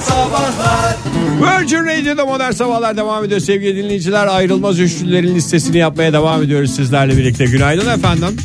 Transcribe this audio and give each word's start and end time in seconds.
Sabahlar 0.00 0.96
Virgin 1.40 1.84
Radio'da 1.86 2.24
modern 2.26 2.50
sabahlar 2.52 2.96
devam 2.96 3.24
ediyor 3.24 3.40
sevgili 3.40 3.76
dinleyiciler. 3.84 4.26
Ayrılmaz 4.26 4.80
üçlülerin 4.80 5.34
listesini 5.34 5.78
yapmaya 5.78 6.12
devam 6.12 6.42
ediyoruz 6.42 6.70
sizlerle 6.76 7.16
birlikte. 7.16 7.44
Günaydın 7.44 7.98
efendim. 7.98 8.36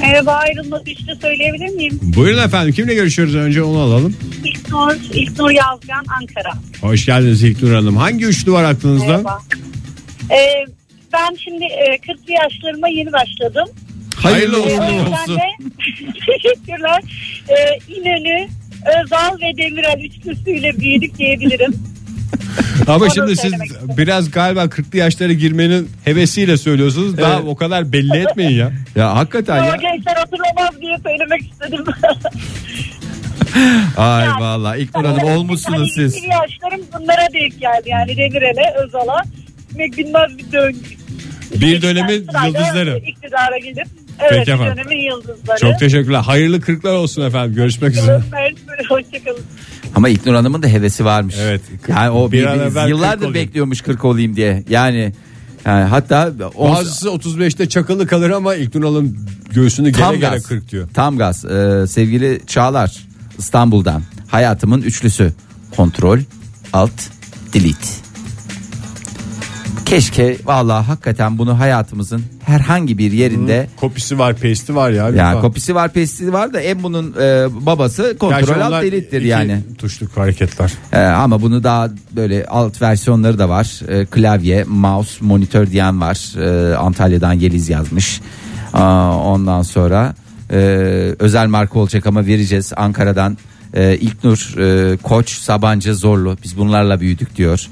Merhaba 0.00 0.32
ayrılmaz 0.32 0.82
üçlü 0.86 1.16
söyleyebilir 1.22 1.68
miyim? 1.68 2.00
Buyurun 2.02 2.42
efendim 2.42 2.74
kimle 2.74 2.94
görüşüyoruz 2.94 3.34
önce 3.34 3.62
onu 3.62 3.78
alalım. 3.78 4.16
İlknur, 4.44 4.94
İlknur 5.12 5.50
Yazgan 5.50 6.04
Ankara. 6.20 6.52
Hoş 6.80 7.06
geldiniz 7.06 7.42
İlknur 7.42 7.72
Hanım. 7.72 7.96
Hangi 7.96 8.24
üçlü 8.24 8.52
var 8.52 8.64
aklınızda? 8.64 9.06
Merhaba. 9.06 9.38
Ee, 10.30 10.64
ben 11.12 11.36
şimdi 11.44 11.64
e, 11.64 11.94
40'lı 11.96 12.32
yaşlarıma 12.32 12.88
yeni 12.88 13.12
başladım. 13.12 13.68
Hayırlı 14.16 14.56
Ee, 14.56 14.60
uğurlu 14.60 14.70
yüzden 14.92 15.12
olsun. 15.12 15.36
de 15.36 15.42
teşekkürler. 16.26 17.02
Ee, 17.48 17.92
İnönü, 17.94 18.48
Özal 18.86 19.40
ve 19.40 19.56
Demirel 19.56 20.00
üçlüsüyle 20.04 20.78
büyüdük 20.80 21.18
diyebilirim. 21.18 21.74
Ama 22.86 23.04
Onu 23.04 23.10
şimdi 23.14 23.36
siz 23.36 23.52
istedim. 23.52 23.76
biraz 23.98 24.30
galiba 24.30 24.62
40'lı 24.64 24.98
yaşlara 24.98 25.32
girmenin 25.32 25.88
hevesiyle 26.04 26.56
söylüyorsunuz. 26.56 27.16
Daha 27.18 27.34
Evet. 27.34 27.44
o 27.46 27.56
kadar 27.56 27.92
belli 27.92 28.16
etmeyin 28.16 28.58
ya. 28.58 28.72
Ya 28.96 29.16
hakikaten 29.16 29.64
ya. 29.64 29.76
gençler 29.76 30.16
hatırlamaz 30.16 30.80
diye 30.80 30.96
söylemek 31.02 31.40
istedim. 31.52 31.84
Ay 33.96 34.24
Yani- 34.24 34.40
vallahi 34.42 34.80
ilk 34.80 34.94
Hanım 34.96 35.18
Hani 35.18 35.30
olmuşsunuz 35.30 35.92
siz. 35.94 36.16
ilk 36.16 36.22
yaşlarım 36.28 36.80
bunlara 36.98 37.26
denk 37.32 37.60
geldi 37.60 37.88
yani 37.88 38.16
Demirel'e, 38.16 38.74
Özal'a. 38.84 39.22
Bilmez 39.74 40.38
bir 40.38 40.52
döngü. 40.52 40.78
Bir 41.54 41.82
dönemin 41.82 42.26
yıldızları. 42.46 42.98
iktidara 43.06 43.58
gelip 43.58 43.86
Evet 44.18 44.32
Peki 44.38 44.50
efendim. 44.50 44.76
dönemin 44.76 44.96
yıldızları. 45.10 45.58
Çok 45.60 45.78
teşekkürler. 45.78 46.18
Hayırlı 46.20 46.60
kırklar 46.60 46.94
olsun 46.94 47.22
efendim. 47.22 47.54
Görüşmek 47.54 47.90
üzere. 47.92 48.22
Hoşçakalın. 48.88 49.40
Ama 49.94 50.08
İlknur 50.08 50.34
Hanım'ın 50.34 50.62
da 50.62 50.66
hevesi 50.68 51.04
varmış. 51.04 51.34
Evet. 51.38 51.60
Yani 51.88 52.10
o 52.10 52.32
Bir 52.32 52.38
bir, 52.38 52.42
bir- 52.46 52.74
40 52.74 52.88
yıllardır 52.88 53.18
olayım. 53.26 53.34
bekliyormuş 53.34 53.80
40 53.80 54.04
olayım 54.04 54.36
diye. 54.36 54.64
Yani, 54.68 55.12
yani 55.66 55.84
hatta 55.84 56.32
on- 56.54 56.74
Bazısı 56.74 57.08
35'te 57.08 57.68
çakılı 57.68 58.06
kalır 58.06 58.30
ama 58.30 58.54
İlknur 58.54 58.84
Hanım 58.84 59.16
göğsünü 59.50 59.92
tam 59.92 60.16
gene 60.16 60.30
gaz. 60.34 60.46
40 60.46 60.70
diyor. 60.70 60.88
Tam 60.94 61.18
gaz. 61.18 61.44
Ee, 61.44 61.84
sevgili 61.88 62.40
Çağlar 62.46 62.96
İstanbul'dan 63.38 64.02
hayatımın 64.28 64.82
üçlüsü. 64.82 65.32
Kontrol, 65.76 66.18
alt, 66.72 66.92
delete. 67.54 67.86
Keşke 69.90 70.36
vallahi 70.44 70.86
hakikaten 70.86 71.38
bunu 71.38 71.58
hayatımızın 71.58 72.22
herhangi 72.44 72.98
bir 72.98 73.12
yerinde 73.12 73.68
Kopisi 73.76 74.18
var, 74.18 74.34
pesti 74.34 74.74
var 74.74 74.90
ya. 74.90 74.96
ya 74.96 75.08
lütfen. 75.08 75.40
kopisi 75.40 75.74
var, 75.74 75.92
pesti 75.92 76.32
var 76.32 76.52
da 76.52 76.60
en 76.60 76.82
bunun 76.82 77.14
e, 77.20 77.46
babası 77.66 78.02
Gerçi 78.02 78.18
kontrol 78.18 78.60
alt 78.60 78.84
iki 78.84 79.26
yani. 79.26 79.60
Tuşluk 79.78 80.16
hareketler. 80.16 80.72
Ee, 80.92 80.98
ama 80.98 81.42
bunu 81.42 81.64
daha 81.64 81.88
böyle 82.16 82.46
alt 82.46 82.82
versiyonları 82.82 83.38
da 83.38 83.48
var. 83.48 83.80
Ee, 83.88 84.06
klavye, 84.06 84.64
mouse, 84.64 85.24
monitör 85.24 85.66
diyen 85.66 86.00
var. 86.00 86.18
Ee, 86.38 86.74
Antalya'dan 86.74 87.32
Yeliz 87.32 87.68
yazmış. 87.68 88.20
Aa, 88.72 89.16
ondan 89.16 89.62
sonra 89.62 90.14
e, 90.50 90.56
özel 91.18 91.46
marka 91.46 91.78
olacak 91.78 92.06
ama 92.06 92.26
vereceğiz 92.26 92.72
Ankara'dan. 92.76 93.38
E, 93.74 93.96
İlknur, 93.96 94.58
e, 94.58 94.96
Koç, 94.96 95.30
Sabancı, 95.30 95.94
Zorlu. 95.94 96.36
Biz 96.44 96.58
bunlarla 96.58 97.00
büyüdük 97.00 97.36
diyor. 97.36 97.66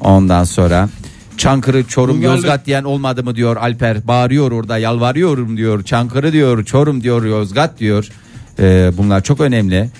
Ondan 0.00 0.44
sonra 0.44 0.88
Çankırı, 1.36 1.84
Çorum, 1.84 2.16
Bunlarla- 2.22 2.24
Yozgat 2.34 2.66
diyen 2.66 2.84
olmadı 2.84 3.24
mı 3.24 3.34
diyor 3.36 3.56
Alper. 3.56 4.06
Bağırıyor 4.08 4.52
orada 4.52 4.78
yalvarıyorum 4.78 5.56
diyor. 5.56 5.82
Çankırı 5.82 6.32
diyor, 6.32 6.64
Çorum 6.64 7.02
diyor, 7.02 7.24
Yozgat 7.24 7.78
diyor. 7.80 8.08
Ee, 8.58 8.90
bunlar 8.98 9.22
çok 9.22 9.40
önemli. 9.40 9.90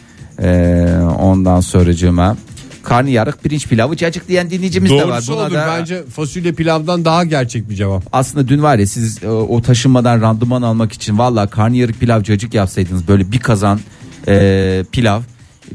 Ee, 0.42 0.86
ondan 1.18 1.60
sonracığıma 1.60 2.36
karnıyarık 2.82 3.42
pirinç 3.42 3.68
pilavı 3.68 3.96
cacık 3.96 4.28
diyen 4.28 4.50
dinleyicimiz 4.50 4.90
de 4.90 4.94
var. 4.96 5.08
Doğrusu 5.08 5.32
Buna 5.32 5.40
olur. 5.42 5.50
da 5.54 5.74
Bence 5.78 6.02
fasulye 6.06 6.52
pilavdan 6.52 7.04
daha 7.04 7.24
gerçek 7.24 7.70
bir 7.70 7.74
cevap. 7.74 8.02
aslında 8.12 8.48
dün 8.48 8.62
var 8.62 8.78
ya 8.78 8.86
siz 8.86 9.22
e, 9.24 9.28
o 9.28 9.62
taşınmadan 9.62 10.20
randıman 10.20 10.62
almak 10.62 10.92
için 10.92 11.18
valla 11.18 11.46
karnıyarık 11.46 12.00
pilav 12.00 12.22
cacık 12.22 12.54
yapsaydınız 12.54 13.08
böyle 13.08 13.32
bir 13.32 13.38
kazan 13.38 13.80
e, 14.28 14.84
pilav 14.92 15.20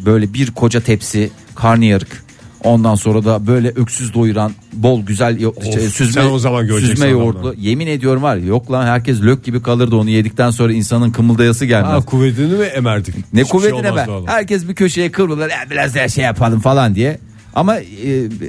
böyle 0.05 0.33
bir 0.33 0.51
koca 0.51 0.79
tepsi 0.81 1.29
karnıyarık 1.55 2.23
Ondan 2.67 2.95
sonra 2.95 3.25
da 3.25 3.47
böyle 3.47 3.67
öksüz 3.75 4.13
doyuran 4.13 4.51
bol 4.73 5.01
güzel 5.05 5.39
yo- 5.39 5.53
şey, 5.63 5.81
süzme, 5.89 6.21
sen 6.21 6.29
o 6.31 6.39
zaman 6.39 6.67
göreceksin 6.67 6.95
süzme 6.95 7.07
adamları. 7.07 7.25
yoğurtlu. 7.25 7.55
Yemin 7.61 7.87
ediyorum 7.87 8.23
var 8.23 8.35
ya, 8.35 8.45
yok 8.45 8.71
lan 8.71 8.85
herkes 8.85 9.21
lök 9.21 9.43
gibi 9.43 9.61
kalırdı 9.61 9.95
onu 9.95 10.09
yedikten 10.09 10.49
sonra 10.49 10.73
insanın 10.73 11.11
kımıldayası 11.11 11.65
gelmez. 11.65 11.89
Ha, 11.91 12.05
kuvvetini 12.05 12.53
mi 12.53 12.65
emerdik? 12.65 13.15
Ne 13.15 13.21
Hiçbir 13.41 13.59
şey 13.59 13.69
kuvvetine 13.71 13.83
be. 13.83 13.91
olmazdı 13.91 14.11
oğlum. 14.11 14.27
Herkes 14.27 14.67
bir 14.67 14.75
köşeye 14.75 15.11
kıvrılır. 15.11 15.49
"Ya 15.49 15.57
biraz 15.71 15.95
daha 15.95 16.07
şey 16.07 16.23
yapalım 16.23 16.59
falan 16.59 16.95
diye. 16.95 17.19
Ama 17.57 17.77
e, 17.79 17.83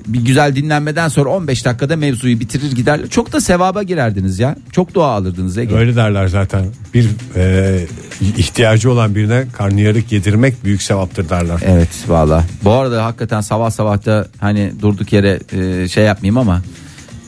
bir 0.07 0.21
güzel 0.25 0.57
dinlenmeden 0.57 1.09
sonra 1.09 1.29
15 1.29 1.65
dakikada 1.65 1.97
mevzuyu 1.97 2.41
bitirir 2.41 2.73
gider. 2.73 3.01
Çok 3.11 3.33
da 3.33 3.41
sevaba 3.41 3.83
girerdiniz 3.83 4.39
ya. 4.39 4.57
Çok 4.73 4.95
dua 4.95 5.07
alırdınız 5.07 5.59
Ege. 5.59 5.75
Öyle 5.75 5.97
derler 5.97 6.27
zaten. 6.27 6.67
Bir 6.95 7.09
e, 7.37 7.87
ihtiyacı 8.21 8.93
olan 8.93 9.15
birine 9.15 9.45
karnıyarık 9.53 10.13
yedirmek 10.13 10.65
büyük 10.65 10.83
sevaptır 10.83 11.29
derler. 11.29 11.61
Evet 11.67 11.89
valla. 12.09 12.45
Bu 12.65 12.71
arada 12.71 13.05
hakikaten 13.05 13.41
sabah 13.41 13.71
sabah 13.71 14.07
da 14.07 14.29
hani 14.39 14.73
durduk 14.83 15.13
yere 15.13 15.41
e, 15.53 15.89
şey 15.89 16.05
yapmayayım 16.05 16.39
ama 16.39 16.63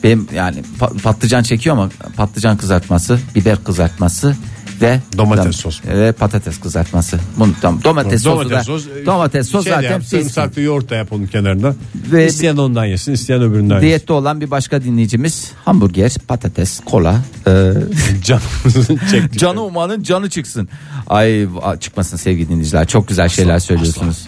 benim 0.03 0.27
yani 0.35 0.57
pa- 0.79 1.01
patlıcan 1.01 1.43
çekiyor 1.43 1.75
ama 1.75 1.89
patlıcan 2.15 2.57
kızartması, 2.57 3.19
biber 3.35 3.63
kızartması 3.63 4.35
ve 4.81 4.99
Domates 5.17 5.55
sos. 5.55 5.81
ve 5.87 6.11
patates 6.11 6.59
kızartması. 6.59 7.19
Bunu 7.37 7.53
tam 7.61 7.83
domates, 7.83 8.23
sosu 8.23 8.49
da 8.49 8.61
e, 9.01 9.05
domates 9.05 9.49
sos 9.49 9.63
şey 9.63 9.73
zaten 9.73 9.99
sarımsaklı 9.99 10.61
yoğurt 10.61 10.89
da 10.89 10.95
yap 10.95 11.07
onun 11.11 11.25
kenarında. 11.25 11.75
Ve- 12.11 12.27
isteyen 12.27 12.57
ondan 12.57 12.85
yesin, 12.85 13.13
isteyen 13.13 13.41
öbüründen 13.41 13.75
yesin. 13.75 13.87
Diyette 13.87 14.13
olan 14.13 14.41
bir 14.41 14.51
başka 14.51 14.83
dinleyicimiz 14.83 15.51
hamburger, 15.65 16.15
patates, 16.27 16.79
kola. 16.85 17.21
E, 17.47 17.51
Canımızın 18.23 18.99
çekti. 19.11 19.37
canı 19.37 19.61
umanın 19.61 20.03
canı 20.03 20.29
çıksın. 20.29 20.69
Ay 21.07 21.47
çıkmasın 21.79 22.17
sevgili 22.17 22.49
dinleyiciler. 22.49 22.87
Çok 22.87 23.07
güzel 23.07 23.29
şeyler 23.29 23.59
söylüyorsunuz. 23.59 24.27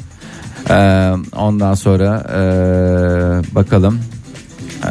Ee, 0.69 1.11
ondan 1.35 1.73
sonra 1.73 2.23
ee, 2.29 3.55
bakalım. 3.55 3.99
Ee, 4.83 4.87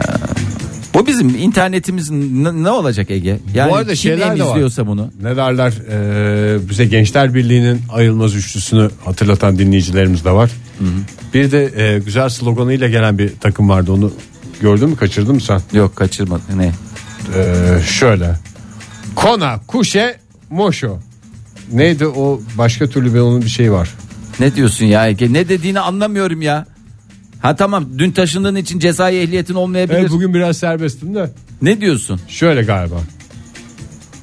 bu 0.95 1.07
bizim 1.07 1.29
internetimiz 1.29 2.11
n- 2.11 2.63
ne 2.63 2.71
olacak 2.71 3.11
Ege? 3.11 3.39
Yani 3.55 3.71
Bu 3.71 3.77
arada 3.77 3.89
kim 3.95 3.97
şeyler 3.97 4.39
de 4.39 4.45
var. 4.45 4.51
izliyorsa 4.51 4.87
bunu. 4.87 5.11
Ne 5.23 5.37
derler 5.37 5.73
e, 5.91 6.69
bize 6.71 6.85
Gençler 6.85 7.35
Birliği'nin 7.35 7.81
ayrılmaz 7.93 8.35
üçlüsünü 8.35 8.91
hatırlatan 9.05 9.59
dinleyicilerimiz 9.59 10.25
de 10.25 10.31
var. 10.31 10.51
Bir 11.35 11.51
de 11.53 11.73
e, 11.95 11.99
güzel 11.99 12.29
sloganıyla 12.29 12.89
gelen 12.89 13.19
bir 13.19 13.33
takım 13.41 13.69
vardı 13.69 13.93
onu 13.93 14.13
gördün 14.61 14.89
mü 14.89 14.97
kaçırdın 14.97 15.35
mı 15.35 15.41
sen? 15.41 15.61
Yok 15.73 15.97
kaçırma 15.97 16.41
ne? 16.57 16.73
E, 17.39 17.55
şöyle 17.87 18.35
Kona 19.15 19.61
Kuşe 19.67 20.17
Moşo 20.51 20.99
Neydi 21.73 22.07
o 22.07 22.41
başka 22.59 22.87
türlü 22.87 23.15
bir 23.15 23.19
onun 23.21 23.43
bir 23.43 23.49
şeyi 23.49 23.73
var. 23.73 23.95
Ne 24.41 24.55
diyorsun 24.55 24.85
ya 24.87 25.09
Ege? 25.09 25.33
Ne 25.33 25.49
dediğini 25.49 25.81
anlamıyorum 25.81 26.43
ya. 26.43 26.67
Ha 27.43 27.57
tamam 27.57 27.87
dün 27.99 28.11
taşındığın 28.11 28.57
için 28.57 28.79
cezai 28.79 29.17
ehliyetin 29.17 29.55
olmayabilir. 29.55 29.99
Evet 29.99 30.11
bugün 30.11 30.35
biraz 30.35 30.57
serbestim 30.57 31.15
de 31.15 31.31
Ne 31.63 31.81
diyorsun? 31.81 32.21
şöyle 32.29 32.63
galiba. 32.63 32.97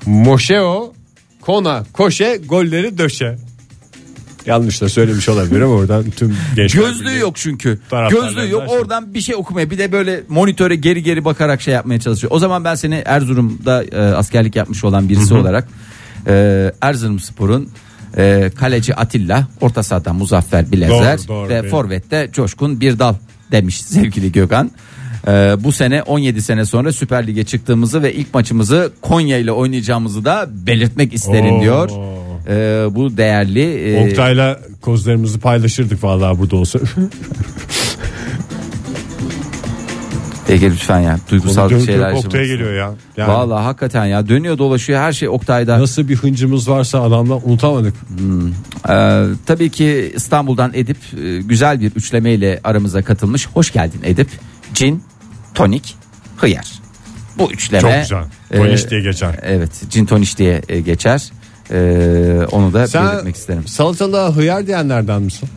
Moşeo 0.06 0.94
Kona 1.42 1.84
Koşe 1.94 2.40
golleri 2.46 2.98
döşe. 2.98 3.38
Yanlış 4.46 4.82
da 4.82 4.90
söylemiş 4.90 5.30
olabilir 5.30 5.62
ama 5.62 5.74
oradan 5.74 6.06
tüm 6.12 6.38
gençler 6.56 6.82
Gözlüğü 6.82 7.20
yok 7.20 7.36
çünkü. 7.36 7.80
Gözlüğü 8.10 8.50
yok. 8.50 8.64
Oradan 8.68 9.14
bir 9.14 9.22
şey 9.22 9.36
okumaya. 9.36 9.70
Bir 9.70 9.78
de 9.78 9.92
böyle 9.92 10.24
monitöre 10.28 10.76
geri 10.76 11.04
geri 11.04 11.26
bakarak 11.26 11.62
şey 11.62 11.74
yapmaya 11.74 12.00
çalışıyor. 12.00 12.32
O 12.34 12.40
zaman 12.40 12.64
ben 12.64 12.76
seni 12.76 12.96
Erzurum'da 13.06 13.84
e, 13.84 13.98
askerlik 13.98 14.56
yapmış 14.56 14.84
olan 14.84 15.10
birisi 15.10 15.34
olarak 15.34 15.68
e, 16.28 16.72
Erzurumspor'un 16.82 17.70
e, 18.18 18.52
kaleci 18.56 18.96
Atilla, 18.96 19.48
orta 19.62 19.84
sahadan 19.84 20.16
Muzaffer 20.16 20.72
Bilezer 20.72 21.18
Doğru, 21.18 21.28
doğru, 21.28 21.50
ve 21.50 21.60
benim. 21.60 21.70
forvette 21.70 22.30
Coşkun 22.34 22.82
Birdal 22.82 23.16
demiş 23.52 23.82
sevgili 23.82 24.32
Gökhan. 24.32 24.72
E, 25.28 25.32
bu 25.60 25.72
sene 25.72 26.04
17 26.04 26.42
sene 26.42 26.66
sonra 26.66 26.92
Süper 26.94 27.28
Lig'e 27.28 27.44
çıktığımızı 27.44 28.04
ve 28.04 28.14
ilk 28.14 28.34
maçımızı 28.34 28.92
Konya 29.02 29.38
ile 29.38 29.52
oynayacağımızı 29.52 30.26
da 30.26 30.48
belirtmek 30.52 31.14
isterim 31.14 31.56
Oo. 31.56 31.62
diyor. 31.62 31.90
E, 32.48 32.96
bu 32.96 33.18
değerli 33.18 33.94
e, 33.96 34.10
Oktay'la 34.10 34.60
kozlarımızı 34.82 35.40
paylaşırdık 35.40 36.04
vallahi 36.04 36.40
burada 36.40 36.56
olsa. 36.56 36.80
Ege 40.50 40.72
lütfen 40.72 41.00
ya 41.00 41.20
duygusal 41.32 41.70
Dönüp 41.70 41.86
şeyler 41.86 42.12
Oktay'a 42.12 42.46
geliyor 42.46 42.74
ya. 42.74 42.94
Yani 43.18 43.30
Vallahi 43.30 43.64
hakikaten 43.64 44.06
ya 44.06 44.28
dönüyor 44.30 44.58
dolaşıyor 44.58 45.00
her 45.00 45.14
şey 45.14 45.30
Oktay'da. 45.30 45.80
Nasıl 45.80 46.08
bir 46.08 46.16
hıncımız 46.16 46.70
varsa 46.70 47.02
adamdan 47.02 47.50
unutamadık. 47.50 47.94
Ee, 48.90 49.24
tabii 49.46 49.70
ki 49.70 50.12
İstanbul'dan 50.16 50.72
Edip 50.74 50.98
e, 51.24 51.38
güzel 51.42 51.82
bir 51.82 51.92
üçlemeyle 51.92 52.60
aramıza 52.64 53.02
katılmış. 53.02 53.48
Hoş 53.48 53.72
geldin 53.74 54.00
Edip. 54.04 54.30
Cin, 54.74 55.04
tonik, 55.54 55.96
hıyar. 56.38 56.68
Bu 57.38 57.52
üçleme. 57.52 57.82
Çok 57.82 58.02
güzel. 58.02 58.24
Toniş 58.54 58.90
diye 58.90 59.02
geçer. 59.02 59.36
Evet 59.42 59.72
cin 59.90 60.06
toniş 60.06 60.38
diye 60.38 60.62
e, 60.70 60.80
geçer. 60.80 61.32
Ee, 61.72 62.46
onu 62.52 62.74
da 62.74 62.88
Sen 62.88 63.08
belirtmek 63.08 63.36
isterim. 63.36 63.68
salatalığa 63.68 64.36
hıyar 64.36 64.68
diyenlerden 64.68 65.22
misin? 65.22 65.50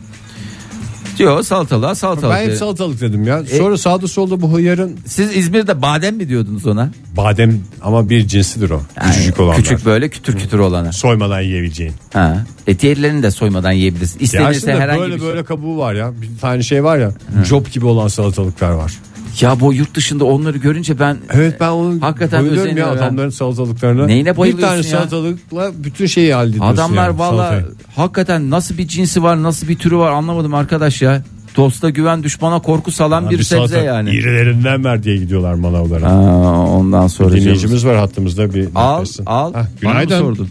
Yok 1.19 1.45
salatalığa 1.45 1.95
salatalık. 1.95 2.35
Ben 2.35 2.49
hep 2.49 2.57
salatalık 2.57 3.01
dedim 3.01 3.27
ya. 3.27 3.39
E- 3.39 3.57
Sonra 3.57 3.77
sağda 3.77 4.07
solda 4.07 4.41
bu 4.41 4.53
hıyarın 4.57 4.99
Siz 5.05 5.37
İzmir'de 5.37 5.81
badem 5.81 6.15
mi 6.15 6.29
diyordunuz 6.29 6.65
ona? 6.67 6.91
badem 7.17 7.59
ama 7.81 8.09
bir 8.09 8.27
cinsidir 8.27 8.69
o. 8.69 8.81
Küçücük 9.01 9.39
olanlar. 9.39 9.57
Küçük 9.57 9.85
böyle 9.85 10.09
kütür 10.09 10.37
kütür 10.37 10.59
olanı. 10.59 10.93
Soymadan 10.93 11.41
yiyebileceğin. 11.41 11.93
Ha. 12.13 12.43
E 12.67 12.79
diğerlerini 12.79 13.23
de 13.23 13.31
soymadan 13.31 13.71
yiyebilirsin. 13.71 14.19
Ya 14.19 14.23
İstenirse 14.23 14.57
aslında 14.57 14.79
herhangi 14.79 15.01
böyle 15.01 15.13
bir 15.15 15.19
şey. 15.19 15.27
böyle 15.29 15.43
kabuğu 15.43 15.77
var 15.77 15.93
ya. 15.93 16.11
Bir 16.21 16.29
tane 16.41 16.63
şey 16.63 16.83
var 16.83 16.97
ya. 16.97 17.11
Job 17.45 17.65
gibi 17.71 17.85
olan 17.85 18.07
salatalıklar 18.07 18.71
var. 18.71 18.93
Ya 19.41 19.59
bu 19.59 19.73
yurt 19.73 19.95
dışında 19.95 20.25
onları 20.25 20.57
görünce 20.57 20.99
ben 20.99 21.17
Evet 21.33 21.59
ben 21.59 21.69
onu 21.69 22.01
Hakikaten 22.01 22.41
bayılıyorum 22.43 22.77
ya 22.77 22.89
adamların 22.89 23.29
salatalıklarına. 23.29 24.05
Neyine 24.05 24.37
bayılıyorsun 24.37 24.77
Bir 24.77 24.83
tane 24.83 24.93
ya? 24.95 24.99
salatalıkla 25.09 25.71
bütün 25.83 26.05
şeyi 26.05 26.33
hallediyorsun. 26.33 26.73
adamlar 26.73 27.07
yani, 27.07 27.19
valla 27.19 27.37
salatayı. 27.49 27.65
hakikaten 27.95 28.49
nasıl 28.49 28.77
bir 28.77 28.87
cinsi 28.87 29.23
var 29.23 29.43
nasıl 29.43 29.67
bir 29.67 29.75
türü 29.77 29.97
var 29.97 30.11
anlamadım 30.11 30.53
arkadaş 30.53 31.01
ya. 31.01 31.23
Dosta 31.57 31.89
güven 31.89 32.23
düşmana 32.23 32.59
korku 32.61 32.91
salan 32.91 33.29
bir, 33.29 33.37
Bir 33.39 33.43
sebze 33.43 33.67
salata 33.67 33.85
yani. 33.85 34.09
İrilerinden 34.09 34.83
ver 34.83 35.03
diye 35.03 35.17
gidiyorlar 35.17 35.53
manavlara. 35.53 36.05
Aa, 36.07 36.67
ondan 36.67 37.07
sonra 37.07 37.35
Dinleyicimiz 37.35 37.85
var 37.85 37.97
hattımızda 37.97 38.53
bir 38.53 38.67
al 38.75 38.91
yaklaşsın. 38.91 39.25
al 39.25 39.53
Hah, 39.53 39.59
bana 39.59 39.63
mı 39.63 39.69
günaydın. 39.81 40.19
sordun? 40.19 40.49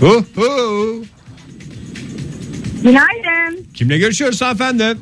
Hu, 0.00 0.24
hu. 0.36 0.44
Günaydın. 2.82 3.64
Kimle 3.74 3.98
görüşüyoruz 3.98 4.42
hanımefendi? 4.42 4.96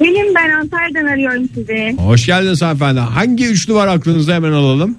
Benim 0.00 0.34
ben 0.34 0.50
Antalya'dan 0.50 1.06
arıyorum 1.06 1.48
sizi. 1.54 1.96
Hoş 1.98 2.26
geldiniz 2.26 2.62
hanımefendi. 2.62 3.00
Hangi 3.00 3.46
üçlü 3.46 3.74
var 3.74 3.88
aklınızda 3.88 4.34
hemen 4.34 4.52
alalım. 4.52 4.96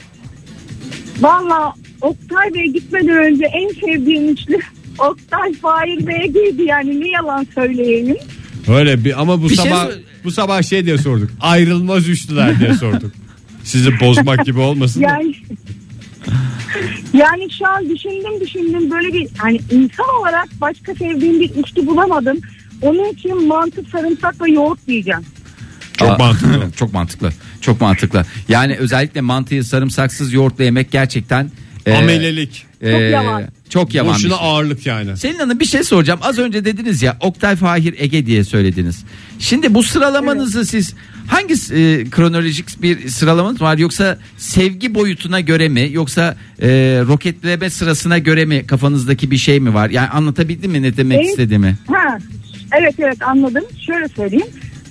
Valla 1.21 1.73
Oktay 2.01 2.53
Bey 2.53 2.65
gitmeden 2.73 3.17
önce 3.17 3.45
en 3.45 3.69
sevdiğim 3.69 4.29
üçlü 4.29 4.57
Oktay 4.99 5.53
Fahir 5.53 6.07
Bey'e 6.07 6.27
girdi 6.27 6.63
yani 6.63 7.01
ne 7.01 7.09
yalan 7.09 7.47
söyleyeyim. 7.55 8.17
Öyle 8.67 9.05
bir 9.05 9.21
ama 9.21 9.41
bu 9.41 9.49
Bir 9.49 9.55
şey 9.55 9.65
sabah 9.65 9.85
sor- 9.85 9.93
bu 10.23 10.31
sabah 10.31 10.61
şey 10.63 10.85
diye 10.85 10.97
sorduk. 10.97 11.29
Ayrılmaz 11.41 12.09
üçlüler 12.09 12.59
diye 12.59 12.73
sorduk. 12.73 13.11
Sizi 13.63 13.99
bozmak 13.99 14.45
gibi 14.45 14.59
olmasın 14.59 15.03
da. 15.03 15.07
Yani 15.07 15.35
yani 17.13 17.47
şu 17.59 17.67
an 17.67 17.89
düşündüm 17.89 18.39
düşündüm 18.41 18.91
böyle 18.91 19.13
bir 19.13 19.27
hani 19.37 19.59
insan 19.71 20.05
olarak 20.21 20.47
başka 20.61 20.95
sevdiğim 20.95 21.39
bir 21.39 21.49
üçlü 21.49 21.87
bulamadım. 21.87 22.37
Onun 22.83 23.13
için 23.13 23.47
mantı 23.47 23.83
sarımsak 23.91 24.41
ve 24.41 24.51
yoğurt 24.51 24.87
diyeceğim. 24.87 25.21
Çok 25.97 26.09
Aa, 26.09 26.17
mantıklı. 26.17 26.71
çok 26.75 26.93
mantıklı. 26.93 27.29
Çok 27.61 27.81
mantıklı. 27.81 28.25
Yani 28.49 28.75
özellikle 28.75 29.21
mantıyı 29.21 29.63
sarımsaksız 29.63 30.33
yoğurtla 30.33 30.63
yemek 30.63 30.91
gerçekten 30.91 31.51
e, 31.85 31.93
Amelelik. 31.93 32.65
e, 32.81 32.91
Çok 32.91 33.01
yavan. 33.01 33.43
Çok 33.69 33.93
yavan. 33.93 34.13
Boşuna 34.15 34.37
şey. 34.37 34.47
ağırlık 34.47 34.85
yani. 34.85 35.17
Selin 35.17 35.39
Hanım 35.39 35.59
bir 35.59 35.65
şey 35.65 35.83
soracağım. 35.83 36.19
Az 36.23 36.39
önce 36.39 36.65
dediniz 36.65 37.01
ya 37.01 37.17
Oktay 37.19 37.55
Fahir 37.55 37.95
Ege 37.97 38.25
diye 38.25 38.43
söylediniz. 38.43 39.03
Şimdi 39.39 39.73
bu 39.73 39.83
sıralamanızı 39.83 40.65
siz 40.65 40.93
hangi 41.27 41.53
e, 41.53 42.09
kronolojik 42.09 42.81
bir 42.81 43.09
sıralamanız 43.09 43.61
var 43.61 43.77
yoksa 43.77 44.17
sevgi 44.37 44.95
boyutuna 44.95 45.39
göre 45.39 45.69
mi 45.69 45.89
yoksa 45.91 46.35
e, 46.61 46.67
roketleme 47.07 47.69
sırasına 47.69 48.17
göre 48.17 48.45
mi 48.45 48.67
kafanızdaki 48.67 49.31
bir 49.31 49.37
şey 49.37 49.59
mi 49.59 49.73
var? 49.73 49.89
Yani 49.89 50.07
anlatabildim 50.09 50.71
mi 50.71 50.81
ne 50.81 50.97
demek 50.97 51.17
Evet. 51.17 51.29
istediğimi? 51.29 51.77
Ha, 51.87 52.17
evet 52.79 52.95
evet 52.99 53.21
anladım. 53.21 53.63
Şöyle 53.85 54.07
söyleyeyim. 54.07 54.47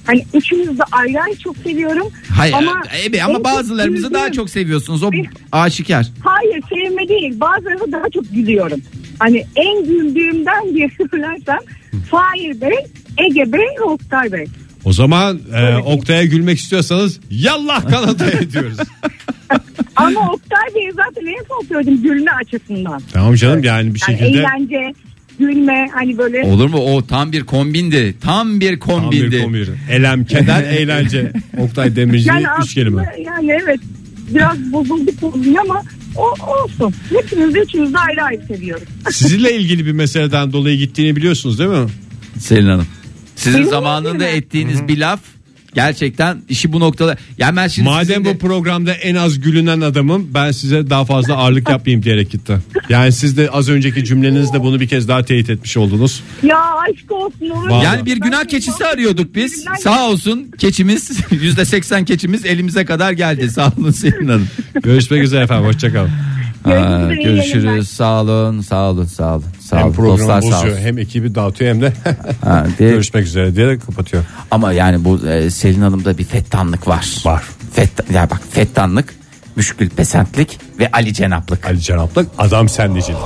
Hani 0.06 0.25
üçünüzü 0.34 0.79
de 0.79 0.82
ayrı 0.93 1.20
ayrı 1.23 1.38
çok 1.38 1.56
seviyorum. 1.56 2.06
Hayır 2.37 2.52
ama, 2.52 2.70
ama, 2.70 2.81
ama 3.25 3.34
en 3.38 3.44
bazılarımızı 3.44 4.02
çok 4.02 4.14
daha 4.14 4.32
çok 4.32 4.50
seviyorsunuz. 4.50 5.02
O 5.02 5.12
Bir- 5.12 5.29
aşikar. 5.52 6.06
Hayır 6.20 6.62
sevme 6.69 7.08
değil. 7.08 7.40
Bazılarını 7.40 7.93
daha 7.93 8.11
çok 8.14 8.25
gülüyorum. 8.32 8.81
Hani 9.19 9.44
en 9.56 9.84
güldüğümden 9.84 10.75
diye 10.75 10.88
söylersem 11.12 11.58
Fahir 12.11 12.61
Bey, 12.61 12.76
Ege 13.19 13.52
Bey 13.52 13.67
ve 13.81 13.82
Oktay 13.84 14.32
Bey. 14.32 14.46
O 14.84 14.93
zaman 14.93 15.40
e. 15.55 15.76
Oktay'a 15.76 16.25
gülmek 16.25 16.58
istiyorsanız 16.58 17.20
yallah 17.31 17.90
Kanada'ya 17.90 18.50
diyoruz. 18.52 18.79
Ama 19.96 20.20
Oktay 20.32 20.75
Bey'i 20.75 20.93
zaten 20.93 21.26
en 21.26 21.44
son 21.49 21.67
söyledim 21.69 22.02
gülme 22.02 22.31
açısından. 22.31 23.02
tamam 23.12 23.34
canım 23.34 23.64
yani 23.64 23.94
bir 23.94 24.02
Yani 24.08 24.19
şekilde 24.19 24.38
eğlence, 24.38 24.94
gülme 25.43 25.89
hani 25.94 26.19
böyle 26.19 26.43
Olur 26.43 26.69
mu? 26.69 26.79
O 26.79 27.06
tam 27.06 27.33
bir 27.33 27.44
kombindi. 27.44 28.15
Tam 28.21 28.61
bir 28.61 28.81
tam 28.81 29.00
kombindi. 29.00 29.31
bir 29.33 29.43
komür. 29.43 29.69
Elem, 29.91 30.25
keder, 30.25 30.62
eğlence. 30.79 31.33
Oktay 31.59 31.97
Demirci 31.97 32.29
yani 32.29 32.44
üç 32.62 32.75
kelime. 32.75 33.15
yani 33.27 33.59
evet 33.65 33.81
biraz 34.35 34.73
bozuldu 34.73 35.11
konuyu 35.21 35.61
ama 35.61 35.83
o 36.17 36.25
olsun. 36.53 36.94
Hepiniz 37.11 37.55
de 37.55 37.99
ayrı 37.99 38.23
ayrı 38.23 38.47
seviyorum. 38.47 38.87
Sizinle 39.11 39.56
ilgili 39.56 39.87
bir 39.87 39.93
meseleden 39.93 40.53
dolayı 40.53 40.79
gittiğini 40.79 41.17
biliyorsunuz 41.17 41.59
değil 41.59 41.71
mi? 41.71 41.87
Selin 42.39 42.67
Hanım. 42.67 42.87
Sizin 43.37 43.59
Benim 43.59 43.71
zamanında 43.71 44.27
ettiğiniz 44.27 44.89
bir 44.89 44.99
laf 44.99 45.21
gerçekten 45.74 46.38
işi 46.48 46.72
bu 46.72 46.80
noktada. 46.80 47.16
Yani 47.38 47.56
ben 47.56 47.69
şimdi 47.69 47.88
Madem 47.88 48.24
de- 48.24 48.34
bu 48.34 48.38
programda 48.38 48.92
en 48.92 49.14
az 49.14 49.40
gülünen 49.40 49.80
adamım 49.80 50.28
ben 50.34 50.50
size 50.52 50.90
daha 50.90 51.04
fazla 51.04 51.34
ağırlık 51.36 51.69
yapmayayım 51.70 52.02
diyerek 52.02 52.30
gitti. 52.30 52.58
Yani 52.88 53.12
siz 53.12 53.36
de 53.36 53.50
az 53.50 53.69
önceki 53.69 54.04
cümlenizde 54.04 54.60
bunu 54.60 54.80
bir 54.80 54.88
kez 54.88 55.08
daha 55.08 55.24
teyit 55.24 55.50
etmiş 55.50 55.76
oldunuz. 55.76 56.22
Ya 56.42 56.58
aşk 56.90 57.12
olsun? 57.12 57.50
Vallahi. 57.50 57.84
yani 57.84 58.06
bir 58.06 58.16
günah 58.16 58.44
keçisi 58.44 58.86
arıyorduk 58.86 59.34
biz. 59.34 59.64
Sağ 59.80 60.08
olsun 60.08 60.50
keçimiz 60.58 61.10
yüzde 61.30 61.64
seksen 61.64 62.04
keçimiz 62.04 62.44
elimize 62.46 62.84
kadar 62.84 63.12
geldi. 63.12 63.50
Sağ 63.50 63.72
olun 63.78 63.90
Selin 63.90 64.28
Hanım. 64.28 64.48
Görüşmek 64.82 65.22
üzere 65.22 65.44
efendim 65.44 65.66
hoşçakalın. 65.66 66.10
Aa, 66.64 66.70
yayınlar. 66.70 67.12
görüşürüz. 67.12 67.88
Sağ 67.88 68.20
olun. 68.23 68.61
Sağ 68.61 68.91
olun. 68.91 69.05
Sağ 69.05 69.35
olun. 69.35 69.44
Sağ 69.61 69.76
Hem 69.79 69.85
olun. 69.87 69.93
programı 69.94 70.19
Dostlar 70.19 70.41
sağ 70.43 70.47
bozuyor 70.53 70.73
olsun. 70.75 70.85
hem 70.87 70.99
ekibi 70.99 71.35
dağıtıyor 71.35 71.70
hem 71.75 71.82
de 71.82 71.93
Ha, 72.44 72.67
de- 72.79 72.85
görüşmek 72.88 73.26
üzere 73.26 73.56
diye 73.56 73.79
kapatıyor. 73.79 74.25
Ama 74.50 74.73
yani 74.73 75.05
bu 75.05 75.26
e, 75.29 75.50
Selin 75.50 75.81
Hanım'da 75.81 76.19
bir 76.19 76.25
fettanlık 76.25 76.88
var. 76.88 77.06
Var. 77.25 77.43
Fett, 77.73 78.11
ya 78.12 78.31
bak 78.31 78.41
fettanlık, 78.50 79.14
müşkül 79.56 79.91
pesentlik 79.91 80.59
ve 80.79 80.91
Ali 80.93 81.14
Cenaplık. 81.14 81.67
Ali 81.67 81.81
Cenaplık 81.81 82.29
adam 82.38 82.69
sendicilik. 82.69 83.19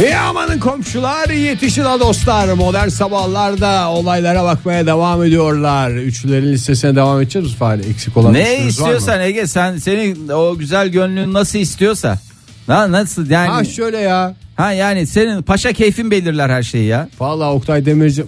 İyi 0.00 0.16
amanın 0.16 0.58
komşular 0.58 1.28
yetişin 1.28 1.82
ha 1.82 2.00
dostlar 2.00 2.52
modern 2.52 2.88
sabahlarda 2.88 3.88
olaylara 3.90 4.44
bakmaya 4.44 4.86
devam 4.86 5.22
ediyorlar. 5.22 5.90
Üçlülerin 5.90 6.52
listesine 6.52 6.96
devam 6.96 7.20
edeceğiz 7.20 7.54
Fahri? 7.54 7.80
Eksik 7.90 8.16
olan 8.16 8.32
Ne 8.32 8.56
istiyorsan 8.66 9.20
Ege 9.20 9.46
sen 9.46 9.76
senin 9.76 10.28
o 10.28 10.56
güzel 10.58 10.88
gönlün 10.88 11.32
nasıl 11.32 11.58
istiyorsa. 11.58 12.18
Ha, 12.66 12.92
nasıl 12.92 13.30
yani? 13.30 13.48
Ha 13.48 13.64
şöyle 13.64 13.98
ya. 13.98 14.34
Ha 14.56 14.72
yani 14.72 15.06
senin 15.06 15.42
paşa 15.42 15.72
keyfin 15.72 16.10
belirler 16.10 16.50
her 16.50 16.62
şeyi 16.62 16.86
ya. 16.86 17.08
Vallahi 17.20 17.48
Oktay 17.50 17.86
Demirci 17.86 18.24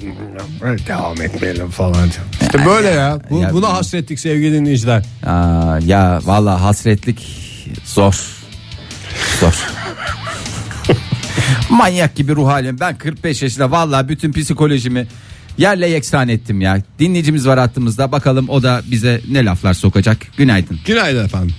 devam 0.89 1.23
etmeyelim 1.23 1.71
falan. 1.71 2.09
İşte 2.43 2.67
böyle 2.67 2.89
ya. 2.89 3.19
Bu, 3.31 3.41
Ya- 3.41 3.53
buna 3.53 3.73
hasrettik 3.73 4.21
sevgili 4.21 4.53
dinleyiciler. 4.53 5.03
Aa, 5.27 5.79
ya 5.87 6.21
valla 6.25 6.63
hasretlik 6.63 7.27
zor. 7.85 8.27
Zor. 9.41 9.67
Manyak 11.71 12.17
gibi 12.17 12.35
ruh 12.37 12.47
halim. 12.49 12.81
Ben 12.81 12.99
45 12.99 13.43
yaşında 13.43 13.71
valla 13.71 14.09
bütün 14.09 14.33
psikolojimi 14.33 15.07
yerle 15.59 15.89
yeksan 15.89 16.29
ettim 16.29 16.61
ya. 16.61 16.83
Dinleyicimiz 16.99 17.47
var 17.47 17.59
hattımızda. 17.59 18.13
Bakalım 18.13 18.49
o 18.49 18.63
da 18.63 18.83
bize 18.91 19.21
ne 19.31 19.45
laflar 19.45 19.75
sokacak. 19.75 20.19
Günaydın. 20.37 20.79
Günaydın 20.87 21.25
efendim. 21.25 21.55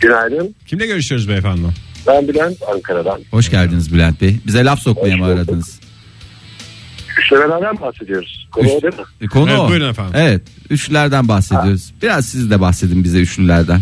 Günaydın. 0.00 0.54
Kimle 0.66 0.86
görüşüyoruz 0.86 1.28
beyefendi? 1.28 1.66
Ben 2.06 2.28
Bülent 2.28 2.56
Ankara'dan. 2.74 3.20
Hoş 3.30 3.50
geldiniz 3.50 3.92
Bülent 3.94 4.20
Bey. 4.20 4.36
Bize 4.46 4.64
laf 4.64 4.80
sokmaya 4.80 5.16
mı 5.16 5.24
aradınız? 5.24 5.80
Üçlemelerden 7.18 7.80
bahsediyoruz. 7.80 8.48
Konu 8.52 8.68
o 8.70 8.82
değil 8.82 8.94
mi? 8.94 9.04
E, 9.20 9.26
Konu 9.26 9.50
Evet, 9.50 9.60
o. 9.60 9.68
buyurun 9.68 9.90
efendim. 9.90 10.12
Evet. 10.16 10.42
Üçlülerden 10.70 11.28
bahsediyoruz. 11.28 11.92
Biraz 12.02 12.26
siz 12.26 12.50
de 12.50 12.60
bahsedin 12.60 13.04
bize 13.04 13.18
üçlülerden. 13.18 13.80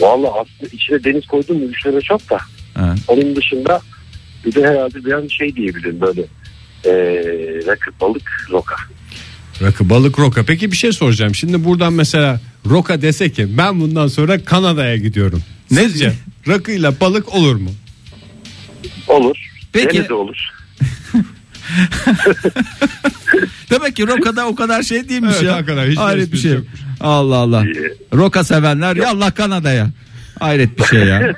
Valla 0.00 0.28
aslında 0.28 0.70
içine 0.72 1.04
deniz 1.04 1.26
koydum 1.26 1.56
mu 1.58 1.64
üçleme 1.64 2.00
çok 2.00 2.30
da. 2.30 2.38
Ha. 2.80 2.94
Onun 3.08 3.36
dışında 3.36 3.80
bir 4.46 4.54
de 4.54 4.66
herhalde 4.68 5.04
bir 5.04 5.12
an 5.12 5.26
şey 5.28 5.56
diyebilirim 5.56 6.00
böyle. 6.00 6.20
Ee, 6.84 6.90
rakı, 7.66 7.90
balık, 8.00 8.46
roka. 8.50 8.76
Rakı 9.62 9.90
balık 9.90 10.18
roka. 10.18 10.42
Peki 10.44 10.72
bir 10.72 10.76
şey 10.76 10.92
soracağım. 10.92 11.34
Şimdi 11.34 11.64
buradan 11.64 11.92
mesela 11.92 12.40
roka 12.70 13.02
dese 13.02 13.32
ki 13.32 13.58
ben 13.58 13.80
bundan 13.80 14.06
sonra 14.08 14.44
Kanada'ya 14.44 14.96
gidiyorum. 14.96 15.42
Ne- 15.70 15.88
Sizce 15.88 16.12
rakıyla 16.48 17.00
balık 17.00 17.34
olur 17.34 17.54
mu? 17.56 17.70
Olur. 19.08 19.36
Peki. 19.72 19.96
Deniz 19.98 20.08
de 20.08 20.14
olur. 20.14 20.36
Demek 23.70 23.96
ki 23.96 24.06
Roka'da 24.06 24.46
o 24.48 24.54
kadar 24.54 24.82
şey 24.82 25.08
değilmiş 25.08 25.32
Evet, 25.34 25.42
ya. 25.42 25.54
hakikaten 25.56 25.90
hiç 25.90 25.98
Hayret 25.98 26.32
bir 26.32 26.38
şey. 26.38 26.52
yokmuş. 26.52 26.80
Allah 27.00 27.36
Allah. 27.36 27.64
Roka 28.14 28.44
sevenler 28.44 28.96
ya 28.96 29.10
Allah 29.10 29.30
Kanada'ya. 29.30 29.90
Hayret 30.38 30.78
bir 30.78 30.84
şey 30.84 31.00
ya. 31.00 31.20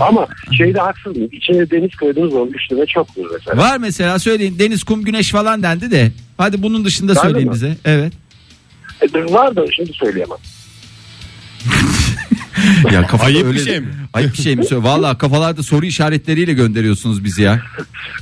Ama 0.00 0.26
şeyde 0.58 0.80
haksız 0.80 1.16
mıyım? 1.16 1.30
İçine 1.32 1.70
deniz 1.70 1.94
koyduğunuz 1.96 2.32
zaman 2.32 2.48
üçleme 2.48 2.86
çoktur 2.86 3.22
mesela. 3.32 3.56
Var 3.62 3.78
mesela 3.78 4.18
söyleyin 4.18 4.58
deniz, 4.58 4.84
kum, 4.84 5.02
güneş 5.04 5.30
falan 5.30 5.62
dendi 5.62 5.90
de. 5.90 6.12
Hadi 6.38 6.62
bunun 6.62 6.84
dışında 6.84 7.14
Var 7.16 7.22
söyleyin 7.22 7.48
mı? 7.48 7.54
bize. 7.54 7.76
Evet. 7.84 8.12
E, 9.14 9.24
var 9.32 9.56
da 9.56 9.64
şimdi 9.76 9.92
söyleyemem. 9.92 10.38
Ya 12.92 13.06
kafada 13.06 13.26
Ayıp 13.26 13.40
bir 13.40 13.46
öyle- 13.46 13.64
şey 13.64 13.80
mi? 13.80 13.88
Ayıp 14.12 14.32
bir 14.32 14.38
şey 14.42 14.56
mi? 14.56 14.64
Valla 14.70 15.18
kafalarda 15.18 15.62
soru 15.62 15.86
işaretleriyle 15.86 16.52
gönderiyorsunuz 16.52 17.24
bizi 17.24 17.42
ya. 17.42 17.62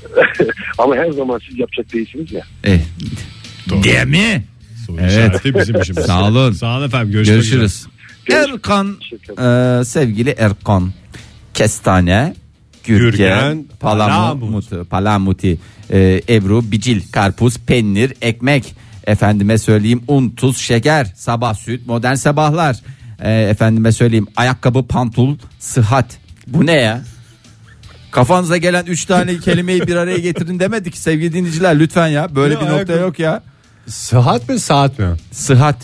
Ama 0.79 0.97
her 0.97 1.11
zaman 1.11 1.41
siz 1.49 1.59
yapacak 1.59 1.93
değilsiniz 1.93 2.33
ya. 2.33 2.43
Eh. 2.65 2.79
Değil 3.85 4.07
mi? 4.07 4.45
Soru 4.87 4.97
Evet. 5.01 5.45
bizim 5.45 5.81
işimiz. 5.81 6.07
Sağ 6.07 6.29
olun. 6.29 6.53
Sağ 6.53 6.77
olun 6.77 6.87
efendim. 6.87 7.13
Görüşmek 7.13 7.35
Görüşürüz. 7.37 7.87
Görüş- 8.27 8.51
Erkan, 8.53 8.97
e, 9.81 9.85
sevgili 9.85 10.31
Erkan, 10.39 10.93
Kestane, 11.59 12.35
Gürgen, 12.85 13.11
Gürgen, 13.11 13.65
Palamuti, 13.81 14.85
Palamuti, 14.91 15.59
e, 15.91 16.23
Ebru, 16.29 16.73
Bicil, 16.73 17.03
Karpuz, 17.13 17.59
Peynir, 17.59 18.13
Ekmek, 18.23 18.75
efendime 19.07 19.59
söyleyeyim 19.59 20.03
un, 20.09 20.31
tuz, 20.31 20.59
şeker, 20.59 21.13
sabah 21.17 21.55
süt, 21.55 21.87
modern 21.87 22.15
sabahlar, 22.15 22.77
e, 23.21 23.33
efendime 23.43 23.93
söyleyeyim 23.93 24.27
ayakkabı, 24.37 24.87
pantul, 24.87 25.37
sıhhat. 25.59 26.19
Bu 26.47 26.67
ne 26.67 26.73
ya? 26.77 27.03
Kafanıza 28.11 28.57
gelen 28.57 28.87
3 28.87 29.05
tane 29.05 29.39
kelimeyi 29.39 29.81
bir 29.87 29.97
araya 29.97 30.19
getirin 30.19 30.61
demedik 30.61 30.97
sevgili 30.97 31.33
dinleyiciler 31.33 31.79
lütfen 31.79 32.07
ya. 32.09 32.35
Böyle 32.35 32.55
Ne 32.55 32.61
bir 32.61 32.65
nokta 32.65 32.75
ayakkabı? 32.75 32.99
yok 33.01 33.19
ya. 33.19 33.43
Sıhhat 33.87 34.49
mi 34.49 34.61
saat 34.61 34.99
mi? 34.99 35.07
Sıhhat. 35.33 35.77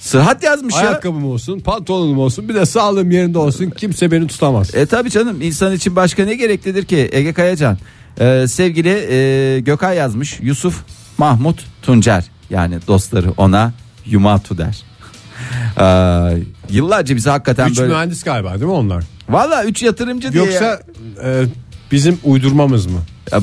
Sıhhat 0.00 0.42
yazmış 0.42 0.74
ya. 0.74 0.80
Ayakkabım 0.80 1.24
olsun, 1.26 1.60
pantolonum 1.60 2.18
olsun, 2.18 2.48
bir 2.48 2.54
de 2.54 2.66
sağlığım 2.66 3.10
yerinde 3.10 3.38
olsun. 3.38 3.70
Kimse 3.70 4.10
beni 4.10 4.26
tutamaz. 4.26 4.74
E 4.74 4.86
tabi 4.86 5.10
canım 5.10 5.42
insan 5.42 5.72
için 5.72 5.96
başka 5.96 6.24
ne 6.24 6.34
gereklidir 6.34 6.84
ki 6.84 7.08
Ege 7.12 7.32
Kayacan. 7.32 7.78
Ee, 8.20 8.44
sevgili 8.48 8.88
e, 9.10 9.60
Gökay 9.60 9.96
yazmış 9.96 10.40
Yusuf 10.42 10.82
Mahmut 11.18 11.64
Tuncer 11.82 12.24
yani 12.50 12.78
dostları 12.86 13.30
ona 13.36 13.72
Yumatu 14.06 14.58
der. 14.58 14.82
Ee, 15.80 16.42
yıllarca 16.70 17.16
bize 17.16 17.30
hakikaten 17.30 17.68
Üç 17.68 17.78
böyle 17.78 17.92
mühendis 17.92 18.22
galiba 18.22 18.50
değil 18.50 18.62
mi 18.64 18.70
onlar? 18.70 19.04
valla 19.28 19.64
üç 19.64 19.82
yatırımcı 19.82 20.32
diye 20.32 20.44
Yoksa 20.44 20.80
e, 21.24 21.44
bizim 21.92 22.18
uydurmamız 22.24 22.86
mı? 22.86 22.98
Ya, 23.32 23.40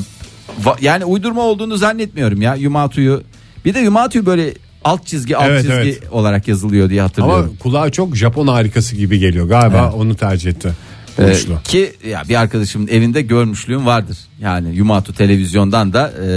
va- 0.64 0.76
yani 0.80 1.04
uydurma 1.04 1.40
olduğunu 1.42 1.76
zannetmiyorum 1.76 2.42
ya 2.42 2.54
Yumatu'yu 2.54 3.22
bir 3.64 3.74
de 3.74 3.78
Yumatu'yu 3.80 4.26
böyle 4.26 4.54
alt 4.84 5.06
çizgi 5.06 5.36
alt 5.36 5.48
Evet, 5.48 5.60
çizgi 5.62 5.74
evet. 5.74 6.02
olarak 6.10 6.48
yazılıyor 6.48 6.90
diye 6.90 7.02
hatırlıyorum. 7.02 7.44
Ama 7.50 7.58
kulağa 7.58 7.90
çok 7.90 8.16
Japon 8.16 8.46
harikası 8.46 8.96
gibi 8.96 9.18
geliyor. 9.18 9.48
Galiba 9.48 9.92
onu 9.92 10.16
tercih 10.16 10.50
etti. 10.50 10.72
Ee, 11.18 11.32
ki 11.64 11.92
ya 12.08 12.22
bir 12.28 12.40
arkadaşımın 12.40 12.88
evinde 12.88 13.22
görmüşlüğüm 13.22 13.86
vardır. 13.86 14.18
Yani 14.40 14.74
Yumatu 14.74 15.14
televizyondan 15.14 15.92
da 15.92 16.12
e, 16.24 16.28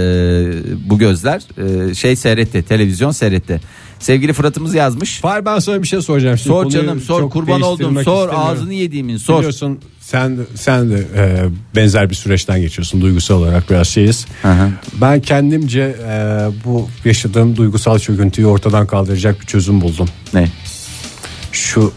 bu 0.90 0.98
gözler 0.98 1.42
e, 1.90 1.94
şey 1.94 2.16
seyretti, 2.16 2.62
televizyon 2.62 3.10
seyretti. 3.10 3.60
Sevgili 4.02 4.32
Fırat'ımız 4.32 4.74
yazmış. 4.74 5.20
Fahir 5.20 5.44
ben 5.44 5.58
sana 5.58 5.82
bir 5.82 5.88
şey 5.88 6.00
soracağım. 6.02 6.38
Şimdi 6.38 6.48
Sor 6.48 6.70
canım 6.70 7.00
sor 7.00 7.30
kurban 7.30 7.60
oldum 7.60 8.02
sor 8.04 8.28
ağzını 8.34 8.74
yediğimin 8.74 9.16
sor. 9.16 9.38
Biliyorsun 9.38 9.78
sen 10.00 10.38
sen 10.54 10.90
de 10.90 11.06
e, 11.16 11.44
benzer 11.76 12.10
bir 12.10 12.14
süreçten 12.14 12.60
geçiyorsun 12.60 13.00
duygusal 13.00 13.34
olarak 13.34 13.70
biraz 13.70 13.88
şeyiz. 13.88 14.26
hı. 14.42 14.68
Ben 15.00 15.20
kendimce 15.20 15.96
e, 16.08 16.46
bu 16.64 16.88
yaşadığım 17.04 17.56
duygusal 17.56 17.98
çöküntüyü 17.98 18.46
ortadan 18.46 18.86
kaldıracak 18.86 19.40
bir 19.40 19.46
çözüm 19.46 19.80
buldum. 19.80 20.08
Ne? 20.34 20.48
Şu 21.52 21.92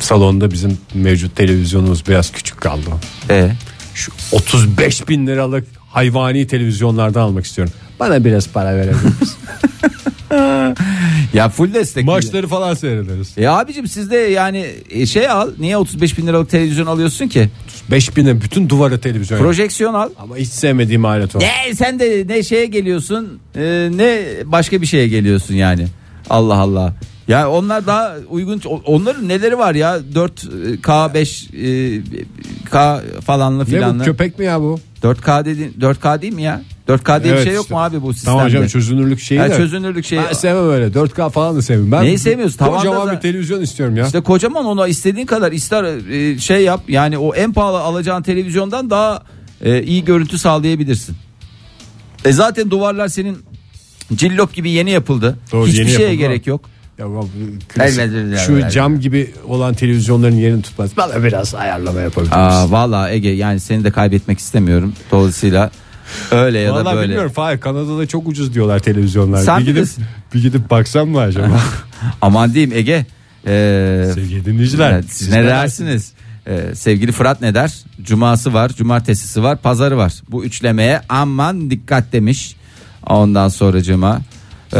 salonda 0.00 0.50
bizim 0.50 0.78
mevcut 0.94 1.36
televizyonumuz 1.36 2.06
biraz 2.08 2.32
küçük 2.32 2.60
kaldı. 2.60 2.90
E, 3.30 3.50
Şu 3.94 4.12
35 4.32 5.08
bin 5.08 5.26
liralık 5.26 5.66
hayvani 5.88 6.46
televizyonlardan 6.46 7.20
almak 7.20 7.44
istiyorum. 7.44 7.74
Bana 8.00 8.24
biraz 8.24 8.48
para 8.48 8.76
verebilir 8.76 9.20
misin? 9.20 9.36
ya 11.34 11.48
full 11.48 11.74
destek. 11.74 12.04
Maçları 12.04 12.46
falan 12.48 12.74
seyrederiz. 12.74 13.38
E 13.38 13.48
abicim 13.48 13.86
siz 13.88 14.10
de 14.10 14.16
yani 14.16 14.66
e, 14.90 15.06
şey 15.06 15.28
al 15.30 15.50
niye 15.58 15.76
35 15.76 16.18
bin 16.18 16.26
liralık 16.26 16.50
televizyon 16.50 16.86
alıyorsun 16.86 17.28
ki? 17.28 17.48
5 17.90 18.16
bine 18.16 18.40
bütün 18.40 18.68
duvara 18.68 19.00
televizyon. 19.00 19.38
Projeksiyon 19.38 19.94
al. 19.94 20.08
Ama 20.18 20.36
hiç 20.36 20.48
sevmediğim 20.48 21.04
alet 21.04 21.36
o. 21.36 21.38
Ne 21.38 21.74
sen 21.74 22.00
de 22.00 22.24
ne 22.28 22.42
şeye 22.42 22.66
geliyorsun 22.66 23.38
e, 23.56 23.88
ne 23.94 24.22
başka 24.44 24.80
bir 24.82 24.86
şeye 24.86 25.08
geliyorsun 25.08 25.54
yani. 25.54 25.86
Allah 26.30 26.54
Allah. 26.58 26.94
Ya 27.28 27.50
onlar 27.50 27.86
daha 27.86 28.16
uygun 28.30 28.60
onların 28.84 29.28
neleri 29.28 29.58
var 29.58 29.74
ya 29.74 29.98
4K 30.14 31.12
5K 32.72 33.00
falanlı 33.20 33.58
Ne 33.58 33.66
bu 33.66 33.70
filanlı. 33.70 34.04
köpek 34.04 34.38
mi 34.38 34.44
ya 34.44 34.60
bu? 34.60 34.80
4K 35.02 35.44
dedi 35.44 35.70
4K 35.80 36.22
değil 36.22 36.32
mi 36.34 36.42
ya? 36.42 36.62
4K 36.88 37.22
diye 37.22 37.32
bir 37.32 37.36
Evet 37.36 37.44
şey 37.44 37.54
yok 37.54 37.62
işte. 37.64 37.74
mu 37.74 37.80
abi 37.82 38.02
bu 38.02 38.12
sistemde? 38.14 38.32
Tamam 38.36 38.46
hocam 38.46 38.66
çözünürlük 38.66 39.20
şeyi 39.20 39.40
Ha, 39.40 39.50
de. 39.50 39.56
çözünürlük 39.56 40.04
şeyi. 40.04 40.20
Ben 40.28 40.32
sevmem 40.32 40.70
öyle 40.70 40.86
4K 40.86 41.30
falan 41.30 41.56
da 41.56 41.62
sevmem. 41.62 41.92
Ben 41.92 42.04
Neyi 42.04 42.18
sevmiyorsun? 42.18 42.58
Tavanda 42.58 42.76
Kocaman 42.78 43.08
da- 43.08 43.12
bir 43.12 43.20
televizyon 43.20 43.60
istiyorum 43.62 43.96
ya. 43.96 44.06
İşte 44.06 44.20
kocaman 44.20 44.64
ona 44.66 44.88
istediğin 44.88 45.26
kadar 45.26 45.52
ister 45.52 45.84
e, 46.10 46.38
şey 46.38 46.62
yap. 46.64 46.80
Yani 46.88 47.18
o 47.18 47.34
en 47.34 47.52
pahalı 47.52 47.78
alacağın 47.80 48.22
televizyondan 48.22 48.90
daha 48.90 49.22
e, 49.64 49.82
iyi 49.82 50.04
görüntü 50.04 50.38
sağlayabilirsin. 50.38 51.16
E 52.24 52.32
zaten 52.32 52.70
duvarlar 52.70 53.08
senin 53.08 53.38
cillop 54.14 54.54
gibi 54.54 54.70
yeni 54.70 54.90
yapıldı. 54.90 55.38
Doğru, 55.52 55.66
Hiçbir 55.66 55.78
yeni 55.78 55.90
şeye 55.90 56.02
yapıldı. 56.02 56.18
gerek 56.18 56.46
yok. 56.46 56.60
Ya 56.98 57.06
klasik- 57.68 58.00
Elbette, 58.00 58.36
şu 58.46 58.52
elbette. 58.52 58.70
cam 58.70 59.00
gibi 59.00 59.30
olan 59.48 59.74
televizyonların 59.74 60.34
yerini 60.36 60.62
tutmaz. 60.62 60.90
Bana 60.96 61.24
biraz 61.24 61.54
ayarlama 61.54 62.00
yapabilir 62.00 62.30
misin? 62.30 62.40
Aa, 62.40 62.70
vallahi 62.70 63.12
Ege 63.12 63.28
yani 63.28 63.60
seni 63.60 63.84
de 63.84 63.90
kaybetmek 63.90 64.38
istemiyorum. 64.38 64.92
Dolayısıyla 65.10 65.70
öyle 66.30 66.58
ya 66.58 66.70
da 66.70 66.74
Vallahi 66.74 66.96
böyle. 66.96 67.08
bilmiyorum 67.08 67.32
Fahir 67.32 67.58
Kanada'da 67.60 68.06
çok 68.06 68.28
ucuz 68.28 68.54
diyorlar 68.54 68.78
televizyonlar. 68.78 69.42
Sen 69.42 69.58
bir 69.58 69.62
gidip, 69.62 69.76
bilirsin. 69.76 70.04
bir 70.34 70.42
gidip 70.42 70.70
baksam 70.70 71.08
mı 71.08 71.20
acaba? 71.20 71.60
Aman 72.20 72.54
diyeyim 72.54 72.72
Ege. 72.76 73.06
Ee, 73.46 74.10
Sevgili 74.14 74.44
dinleyiciler. 74.44 74.92
Evet, 74.92 75.04
siz 75.08 75.28
ne 75.28 75.44
dersiniz? 75.44 76.12
Ee, 76.46 76.74
sevgili 76.74 77.12
Fırat 77.12 77.40
ne 77.40 77.54
der? 77.54 77.74
Cuması 78.02 78.54
var, 78.54 78.68
cumartesisi 78.72 79.42
var, 79.42 79.58
pazarı 79.62 79.96
var. 79.96 80.12
Bu 80.28 80.44
üçlemeye 80.44 81.00
aman 81.08 81.70
dikkat 81.70 82.12
demiş. 82.12 82.56
Ondan 83.06 83.48
sonracığıma. 83.48 84.20
Ee, 84.72 84.78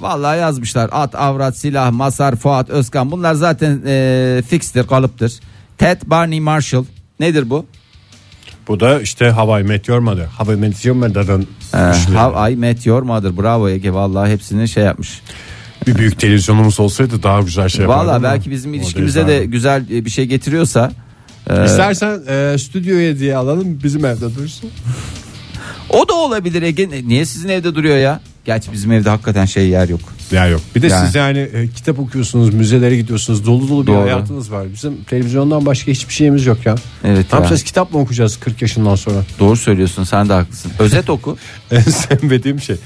vallahi 0.00 0.38
yazmışlar 0.38 0.88
at, 0.92 1.14
avrat, 1.14 1.56
silah, 1.56 1.90
masar, 1.90 2.36
Fuat, 2.36 2.70
Özkan 2.70 3.10
bunlar 3.10 3.34
zaten 3.34 3.82
e, 3.86 4.42
fixtir, 4.48 4.86
kalıptır. 4.86 5.32
Ted 5.78 6.02
Barney 6.06 6.40
Marshall 6.40 6.84
nedir 7.20 7.50
bu? 7.50 7.66
Bu 8.68 8.80
da 8.80 9.00
işte 9.00 9.28
Hawaii 9.30 9.64
Meteor 9.64 9.98
Mother. 9.98 10.24
Hawaii 10.24 10.56
Meteor 10.60 10.94
Mother'dan 10.96 11.42
Ee, 11.42 11.92
düşünüyorum. 11.92 12.34
How 12.34 12.52
I 12.52 12.56
Met 12.56 12.86
Your 12.86 13.02
Mother 13.02 13.36
bravo 13.36 13.68
Ege 13.68 13.92
vallahi 13.92 14.32
hepsini 14.32 14.68
şey 14.68 14.84
yapmış. 14.84 15.20
bir 15.86 15.94
büyük 15.96 16.18
televizyonumuz 16.20 16.80
olsaydı 16.80 17.22
daha 17.22 17.40
güzel 17.40 17.68
şey 17.68 17.80
yapardım. 17.82 18.06
Vallahi 18.06 18.16
ama 18.16 18.24
belki 18.34 18.50
bizim 18.50 18.74
ilişkimize 18.74 19.26
de 19.26 19.44
güzel 19.44 19.84
e, 19.90 20.04
bir 20.04 20.10
şey 20.10 20.24
getiriyorsa 20.24 20.92
e, 21.50 21.64
İstersen 21.64 22.20
e, 22.28 22.58
stüdyoya 22.58 23.18
diye 23.18 23.36
alalım 23.36 23.80
bizim 23.84 24.04
evde 24.04 24.34
dursun. 24.34 24.70
O 25.90 26.08
da 26.08 26.14
olabilir 26.14 26.62
Ege. 26.62 26.88
Niye 27.08 27.24
sizin 27.24 27.48
evde 27.48 27.74
duruyor 27.74 27.96
ya? 27.96 28.20
Gerçi 28.48 28.72
bizim 28.72 28.92
evde 28.92 29.08
hakikaten 29.10 29.44
şey 29.44 29.68
yer 29.68 29.88
yok. 29.88 30.00
Ya 30.32 30.46
yok. 30.46 30.60
Bir 30.74 30.82
de 30.82 30.86
Yani. 30.86 31.06
siz 31.06 31.14
yani 31.14 31.38
e, 31.38 31.68
kitap 31.68 31.98
okuyorsunuz, 31.98 32.54
müzelere 32.54 32.96
gidiyorsunuz, 32.96 33.46
dolu 33.46 33.68
dolu 33.68 33.82
bir 33.82 33.86
Doğru. 33.86 34.02
hayatınız 34.02 34.52
var. 34.52 34.66
Bizim 34.74 35.04
televizyondan 35.04 35.66
başka 35.66 35.92
hiçbir 35.92 36.14
şeyimiz 36.14 36.46
yok 36.46 36.66
ya. 36.66 36.74
Evet 37.04 37.16
Ne 37.32 37.36
ya. 37.36 37.36
yapacağız? 37.36 37.62
Kitap 37.62 37.92
mı 37.92 37.98
okuyacağız 38.00 38.36
40 38.36 38.62
yaşından 38.62 38.94
sonra? 38.94 39.16
Doğru 39.38 39.56
söylüyorsun 39.56 40.04
sen 40.04 40.28
de 40.28 40.32
haklısın. 40.32 40.72
Özet 40.78 41.10
oku. 41.16 41.36
En 41.70 41.80
sevmediğim 41.80 42.60
şey. 42.60 42.76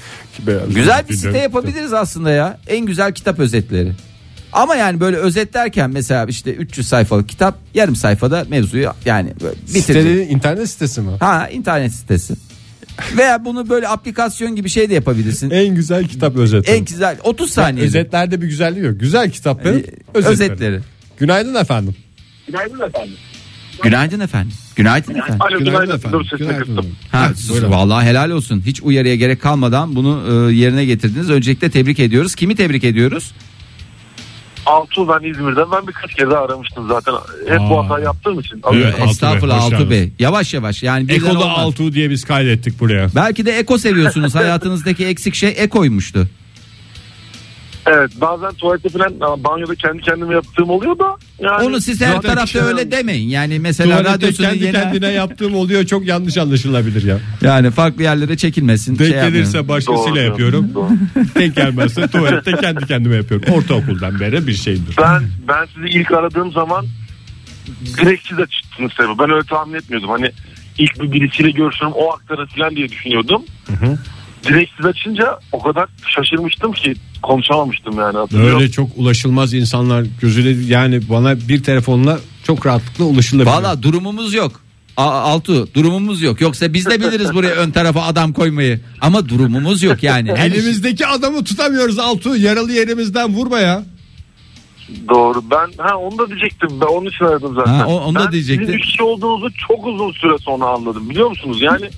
güzel 0.69 1.03
bir 1.09 1.13
site 1.15 1.37
yapabiliriz 1.37 1.93
aslında 1.93 2.31
ya. 2.31 2.57
En 2.67 2.85
güzel 2.85 3.13
kitap 3.13 3.39
özetleri. 3.39 3.91
Ama 4.53 4.75
yani 4.75 4.99
böyle 4.99 5.17
özet 5.17 5.53
derken 5.53 5.89
mesela 5.89 6.25
işte 6.25 6.53
300 6.53 6.87
sayfalık 6.87 7.29
kitap 7.29 7.55
yarım 7.73 7.95
sayfada 7.95 8.45
mevzuyu 8.49 8.91
yani 9.05 9.33
böyle 9.41 9.55
bitirecek. 9.55 9.83
Sitenin 9.85 10.29
internet 10.29 10.69
sitesi 10.69 11.01
mi? 11.01 11.11
Ha 11.19 11.47
internet 11.49 11.93
sitesi. 11.93 12.33
Veya 13.17 13.45
bunu 13.45 13.69
böyle 13.69 13.87
aplikasyon 13.87 14.55
gibi 14.55 14.69
şey 14.69 14.89
de 14.89 14.93
yapabilirsin. 14.93 15.49
En 15.49 15.75
güzel 15.75 16.07
kitap 16.07 16.35
özeti. 16.35 16.71
En 16.71 16.85
güzel 16.85 17.17
30 17.23 17.51
saniye. 17.51 17.85
Özetlerde 17.85 18.41
bir 18.41 18.47
güzelliği 18.47 18.85
yok. 18.85 18.99
Güzel 18.99 19.31
kitapların 19.31 19.79
Ee, 19.79 19.83
özetleri. 20.13 20.33
özetleri. 20.51 20.79
Günaydın 21.17 21.55
efendim. 21.55 21.95
Günaydın 22.47 22.79
efendim. 22.79 23.13
Günaydın 23.83 24.19
efendim. 24.19 24.53
Günaydın 24.75 25.15
efendim. 25.15 25.35
Alo 25.41 25.49
Günaydın 25.59 25.65
günaydın. 25.81 25.95
efendim. 25.95 26.19
Dur 26.19 26.23
sesini 26.25 26.47
Günaydın. 26.47 26.65
kıstım. 26.75 26.95
Ha, 27.11 27.31
Evet, 27.51 27.63
vallahi 27.69 28.05
helal 28.07 28.29
olsun. 28.29 28.61
Hiç 28.65 28.81
uyarıya 28.83 29.15
gerek 29.15 29.41
kalmadan 29.41 29.95
bunu 29.95 30.23
e, 30.49 30.53
yerine 30.53 30.85
getirdiniz. 30.85 31.29
Öncelikle 31.29 31.69
tebrik 31.69 31.99
ediyoruz. 31.99 32.35
Kimi 32.35 32.55
tebrik 32.55 32.83
ediyoruz? 32.83 33.31
Altuğ 34.65 35.07
ben 35.07 35.29
İzmir'den 35.29 35.71
ben 35.71 35.87
birkaç 35.87 36.13
kere 36.13 36.35
aramıştım 36.35 36.87
zaten. 36.87 37.13
Hep 37.47 37.61
Aa. 37.61 37.69
bu 37.69 37.83
hatayı 37.83 38.05
yaptığım 38.05 38.39
için. 38.39 38.61
Evet, 38.73 38.85
Altuğ- 38.85 39.01
Altuğ 39.01 39.11
Estağfurullah 39.11 39.59
Bey, 39.59 39.65
hoş 39.67 39.73
Altuğ 39.73 39.89
Bey. 39.89 39.99
geldiniz. 39.99 40.15
Yavaş 40.19 40.53
yavaş 40.53 40.83
yani 40.83 41.07
birden 41.07 41.15
Eko'da 41.15 41.39
olmaz. 41.39 41.57
Altuğ 41.59 41.93
diye 41.93 42.09
biz 42.09 42.23
kaydettik 42.25 42.79
buraya. 42.79 43.07
Belki 43.15 43.45
de 43.45 43.51
eko 43.51 43.77
seviyorsunuz. 43.77 44.35
Hayatınızdaki 44.43 45.05
eksik 45.05 45.35
şey 45.35 45.53
ekoymuştu. 45.57 46.27
Evet 47.85 48.11
bazen 48.21 48.53
tuvalette 48.53 48.89
falan 48.89 49.43
banyoda 49.43 49.75
kendi 49.75 50.01
kendime 50.01 50.33
yaptığım 50.33 50.69
oluyor 50.69 50.99
da. 50.99 51.17
Yani 51.39 51.63
Onu 51.63 51.81
siz 51.81 52.01
her 52.01 52.21
tarafta 52.21 52.45
şey 52.45 52.61
öyle 52.61 52.91
demeyin. 52.91 53.29
Yani 53.29 53.59
mesela 53.59 54.03
radyosunun 54.03 54.49
kendi 54.49 54.63
yeni 54.63 54.73
kendine 54.73 55.07
yaptığım 55.07 55.55
oluyor 55.55 55.85
çok 55.85 56.05
yanlış 56.05 56.37
anlaşılabilir 56.37 57.03
ya. 57.03 57.17
yani 57.41 57.71
farklı 57.71 58.03
yerlere 58.03 58.37
çekilmesin. 58.37 58.99
Denk 58.99 59.09
şey 59.09 59.21
gelirse 59.21 59.67
başkasıyla 59.67 60.15
Doğru, 60.15 60.25
yapıyorum. 60.25 60.73
doğru. 60.73 60.89
Denk 61.35 61.55
gelmezse 61.55 62.07
tuvalette 62.07 62.51
kendi 62.51 62.85
kendime 62.85 63.15
yapıyorum. 63.15 63.53
Ortaokuldan 63.53 64.19
beri 64.19 64.47
bir 64.47 64.53
şeydir. 64.53 64.95
Ben 65.01 65.23
ben 65.47 65.65
sizi 65.75 65.87
ilk 65.87 66.11
aradığım 66.11 66.51
zaman 66.51 66.85
direkt 67.97 68.27
siz 68.27 68.39
açtınız 68.39 68.91
tabii. 68.97 69.19
Ben 69.19 69.29
öyle 69.29 69.47
tahmin 69.47 69.73
etmiyordum. 69.73 70.09
Hani 70.09 70.31
ilk 70.77 71.01
bir 71.01 71.11
birisiyle 71.11 71.51
görüşürüm 71.51 71.91
o 71.91 72.13
aktarır 72.13 72.47
falan 72.47 72.75
diye 72.75 72.89
düşünüyordum. 72.89 73.41
Direkt 74.43 74.71
siz 74.77 74.85
açınca 74.85 75.39
o 75.51 75.61
kadar 75.63 75.87
şaşırmıştım 76.07 76.71
ki 76.71 76.93
konuşamamıştım 77.23 77.97
yani. 77.99 78.17
hatırlıyorum. 78.17 78.59
Öyle 78.59 78.71
çok 78.71 78.89
ulaşılmaz 78.97 79.53
insanlar 79.53 80.05
gözüyle 80.21 80.73
yani 80.73 81.09
bana 81.09 81.37
bir 81.47 81.63
telefonla 81.63 82.19
çok 82.43 82.65
rahatlıkla 82.65 83.03
ulaşılabilir. 83.05 83.51
Valla 83.51 83.83
durumumuz 83.83 84.33
yok. 84.33 84.61
A- 84.97 85.03
Altu 85.21 85.73
durumumuz 85.73 86.21
yok. 86.21 86.41
Yoksa 86.41 86.73
biz 86.73 86.85
de 86.85 86.99
biliriz 87.01 87.33
buraya 87.33 87.55
ön 87.55 87.71
tarafa 87.71 88.01
adam 88.03 88.33
koymayı. 88.33 88.79
Ama 89.01 89.29
durumumuz 89.29 89.83
yok 89.83 90.03
yani. 90.03 90.31
Her 90.35 90.45
Elimizdeki 90.51 91.07
adamı 91.07 91.43
tutamıyoruz 91.43 91.99
Altu. 91.99 92.35
Yaralı 92.37 92.71
yerimizden 92.71 93.29
vurma 93.33 93.59
ya. 93.59 93.83
Doğru. 95.09 95.43
Ben 95.51 95.83
ha 95.83 95.97
onu 95.97 96.17
da 96.17 96.27
diyecektim. 96.29 96.69
Ben 96.81 96.85
onun 96.85 97.09
için 97.09 97.25
aradım 97.25 97.55
zaten. 97.55 97.73
Ha, 97.73 97.85
o- 97.87 97.99
onu 97.99 98.15
da 98.15 98.25
ben 98.25 98.31
diyecektin. 98.31 98.65
sizin 98.65 98.77
üç 98.77 98.85
kişi 98.85 99.03
olduğunuzu 99.03 99.49
çok 99.67 99.87
uzun 99.87 100.11
süre 100.11 100.37
sonra 100.41 100.65
anladım. 100.65 101.09
Biliyor 101.09 101.29
musunuz? 101.29 101.57
Yani 101.61 101.85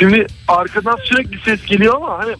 Şimdi 0.00 0.26
arkadan 0.48 0.96
sürekli 1.04 1.40
ses 1.44 1.64
geliyor 1.66 1.94
ama 1.96 2.18
hani 2.18 2.34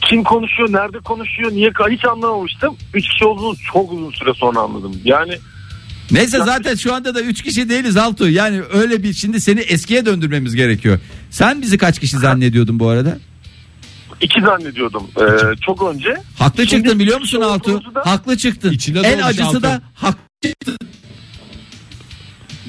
kim 0.00 0.24
konuşuyor, 0.24 0.72
nerede 0.72 0.98
konuşuyor, 0.98 1.52
niye 1.52 1.70
hiç 1.90 2.04
anlamamıştım. 2.04 2.76
Üç 2.94 3.08
kişi 3.08 3.24
olduğunuzu 3.24 3.60
çok 3.72 3.92
uzun 3.92 4.10
süre 4.10 4.34
sonra 4.34 4.60
anladım. 4.60 5.00
Yani 5.04 5.32
Neyse 6.10 6.38
zaten 6.38 6.74
şu 6.74 6.94
anda 6.94 7.14
da 7.14 7.20
3 7.20 7.42
kişi 7.42 7.68
değiliz 7.68 7.96
Altu. 7.96 8.28
Yani 8.28 8.62
öyle 8.72 9.02
bir 9.02 9.12
şimdi 9.12 9.40
seni 9.40 9.60
eskiye 9.60 10.06
döndürmemiz 10.06 10.54
gerekiyor. 10.54 11.00
Sen 11.30 11.62
bizi 11.62 11.78
kaç 11.78 11.98
kişi 11.98 12.18
zannediyordun 12.18 12.80
bu 12.80 12.88
arada? 12.88 13.18
iki 14.20 14.40
zannediyordum 14.40 15.02
ee, 15.16 15.56
çok 15.60 15.94
önce. 15.94 16.16
Haklı 16.38 16.66
Şimdi 16.66 16.82
çıktın 16.82 16.98
biliyor 16.98 17.20
musun 17.20 17.40
Altu? 17.40 17.82
da- 17.94 18.06
Haklı 18.06 18.36
çıktın. 18.36 18.72
İçine 18.72 19.00
en 19.00 19.18
acısı 19.18 19.44
Altu. 19.44 19.62
da 19.62 19.82
hak 19.94 20.18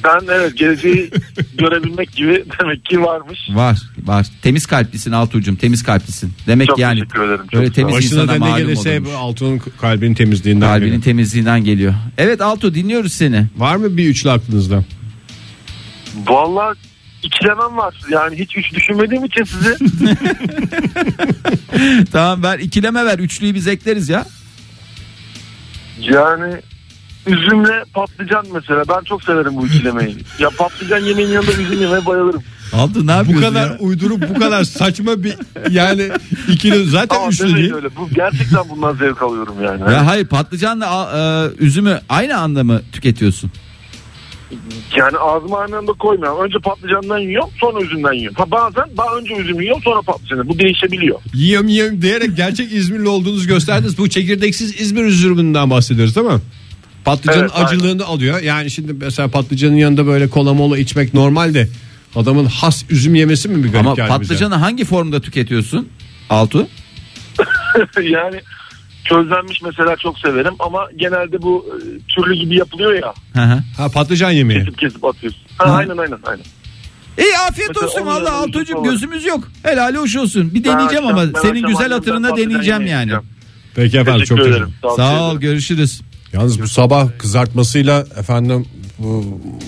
Ben 0.03 0.19
evet 0.33 0.57
geleceği 0.57 1.11
görebilmek 1.57 2.11
gibi 2.11 2.45
demek 2.59 2.85
ki 2.85 3.01
varmış. 3.01 3.39
var 3.49 3.77
var. 4.03 4.27
Temiz 4.41 4.65
kalplisin 4.65 5.11
Altuğ'cum 5.11 5.55
temiz 5.55 5.83
kalplisin. 5.83 6.33
Demek 6.47 6.67
Çok 6.67 6.79
yani 6.79 6.99
teşekkür 6.99 7.23
ederim. 7.23 7.41
Çok 7.41 7.53
böyle 7.53 7.67
sağ 7.67 7.73
temiz 7.73 7.93
olun. 7.93 7.97
Başına 7.97 8.21
insana 8.21 8.27
da 8.27 8.33
ne 8.33 8.37
malum 8.39 8.57
gelirse 8.57 8.91
olurmuş. 8.91 9.11
Altu'nun 9.17 9.61
kalbinin 9.81 10.13
temizliğinden. 10.13 10.67
Kalbinin 10.67 10.85
geliyor. 10.85 11.03
temizliğinden 11.03 11.63
geliyor. 11.63 11.93
Evet 12.17 12.41
Altu 12.41 12.75
dinliyoruz 12.75 13.13
seni. 13.13 13.47
Var 13.57 13.75
mı 13.75 13.97
bir 13.97 14.05
üçlü 14.05 14.31
aklınızda? 14.31 14.83
Vallahi 16.27 16.77
ikilemem 17.23 17.77
var. 17.77 17.95
Yani 18.09 18.39
hiç 18.39 18.57
üç 18.57 18.73
düşünmediğim 18.73 19.25
için 19.25 19.43
sizi 19.43 19.75
tamam 22.11 22.43
ver 22.43 22.59
ikileme 22.59 23.05
ver 23.05 23.19
üçlüyü 23.19 23.55
biz 23.55 23.67
ekleriz 23.67 24.09
ya. 24.09 24.25
yani 25.99 26.55
üzümle 27.27 27.83
patlıcan 27.93 28.45
mesela 28.53 28.83
ben 28.89 29.03
çok 29.03 29.23
severim 29.23 29.55
bu 29.55 29.67
ikilemeyi. 29.67 30.15
ya 30.39 30.49
patlıcan 30.57 30.99
yemeğin 30.99 31.29
yanında 31.29 31.51
üzüm 31.51 31.81
yemeye 31.81 32.05
bayılırım. 32.05 32.43
Altu 32.73 33.03
ne 33.07 33.07
Bu 33.07 33.11
yapıyorsun 33.11 33.41
kadar 33.49 33.67
ya? 33.71 33.77
uydurup 33.79 34.29
bu 34.35 34.39
kadar 34.39 34.63
saçma 34.63 35.23
bir 35.23 35.35
yani 35.71 36.09
ikili 36.49 36.85
zaten 36.89 37.15
Ama 37.17 37.27
üçlü 37.29 37.55
değil. 37.55 37.73
öyle. 37.73 37.87
Bu 37.95 38.09
gerçekten 38.09 38.69
bundan 38.69 38.95
zevk 38.95 39.21
alıyorum 39.21 39.55
yani. 39.63 39.81
Ya 39.93 40.05
hayır 40.07 40.27
patlıcanla 40.27 41.11
e, 41.15 41.63
üzümü 41.65 41.99
aynı 42.09 42.37
anda 42.37 42.63
mı 42.63 42.81
tüketiyorsun? 42.91 43.51
Yani 44.97 45.17
ağzıma 45.17 45.59
aynı 45.59 45.77
anda 45.77 45.91
koymuyorum. 45.91 46.43
Önce 46.45 46.57
patlıcandan 46.59 47.17
yiyorum 47.19 47.49
sonra 47.59 47.85
üzümden 47.85 48.13
yiyorum. 48.13 48.35
Ha 48.37 48.51
bazen 48.51 48.85
daha 48.97 49.15
önce 49.17 49.35
üzüm 49.35 49.61
yiyorum 49.61 49.81
sonra 49.83 50.01
patlıcanı. 50.01 50.47
Bu 50.47 50.59
değişebiliyor. 50.59 51.19
Yiyorum 51.33 51.67
yiyorum 51.67 52.01
diyerek 52.01 52.37
gerçek 52.37 52.71
İzmirli 52.73 53.07
olduğunuzu 53.07 53.47
gösterdiniz. 53.47 53.97
Bu 53.97 54.09
çekirdeksiz 54.09 54.81
İzmir 54.81 55.03
üzümünden 55.03 55.69
bahsediyoruz 55.69 56.15
değil 56.15 56.27
mi? 56.27 56.39
Patlıcanın 57.05 57.41
Evet, 57.41 57.51
aynen. 57.53 57.65
acılığını 57.67 58.05
alıyor. 58.05 58.39
Yani 58.41 58.71
şimdi 58.71 58.93
mesela 58.93 59.27
patlıcanın 59.27 59.75
yanında 59.75 60.05
böyle 60.07 60.29
kola 60.29 60.53
mola 60.53 60.77
içmek 60.77 61.13
normal 61.13 61.53
de 61.53 61.67
adamın 62.15 62.45
has 62.45 62.83
üzüm 62.89 63.15
yemesi 63.15 63.49
mi 63.49 63.63
bir 63.63 63.71
garip 63.71 63.87
Ama 63.87 63.95
patlıcanı 64.07 64.55
hangi 64.55 64.85
formda 64.85 65.21
tüketiyorsun? 65.21 65.89
Altu? 66.29 66.67
yani 68.03 68.41
közlenmiş 69.09 69.61
mesela 69.61 69.95
çok 69.95 70.19
severim 70.19 70.53
ama 70.59 70.87
genelde 70.95 71.41
bu 71.41 71.65
e, 71.69 71.75
türlü 72.15 72.35
gibi 72.35 72.55
yapılıyor 72.57 72.93
ya. 72.93 73.13
Hı 73.33 73.41
hı. 73.41 73.57
bize? 73.57 73.63
Ha 73.77 73.89
patlıcan 73.89 74.31
yemeği. 74.31 74.59
Kesip 74.59 74.77
kesip 74.79 75.05
atıyorsun. 75.05 75.41
Ha, 75.57 75.65
Hı. 75.67 75.71
aynen 75.71 75.97
aynen 75.97 76.19
aynen. 76.23 76.43
İyi 77.17 77.37
afiyet 77.49 77.69
Mesela 77.69 77.85
olsun 77.87 78.05
valla 78.05 78.31
falan. 78.31 78.83
gözümüz 78.83 79.25
yok. 79.25 79.51
Helali 79.63 79.97
hoş 79.97 80.15
olsun. 80.15 80.53
Bir 80.53 80.63
Ben 80.63 80.73
deneyeceğim 80.73 81.05
akşam- 81.05 81.19
ama 81.19 81.33
ben 81.33 81.41
senin 81.41 81.67
güzel 81.67 81.91
hatırına 81.91 82.37
deneyeceğim 82.37 82.81
yani. 82.87 82.89
yiyeceğim. 82.89 83.21
Peki 83.75 83.97
efendim 83.97 84.25
çok 84.25 84.37
Teşekkür 84.37 84.51
teşekkür 84.51 84.71
ederim. 84.83 84.95
Sağ 84.95 85.23
ol 85.23 85.27
ederim. 85.27 85.39
görüşürüz. 85.41 86.01
Yalnız 86.33 86.61
bu 86.61 86.67
sabah 86.67 87.07
kızartmasıyla 87.17 88.05
efendim 88.17 88.65
bu 88.99 89.23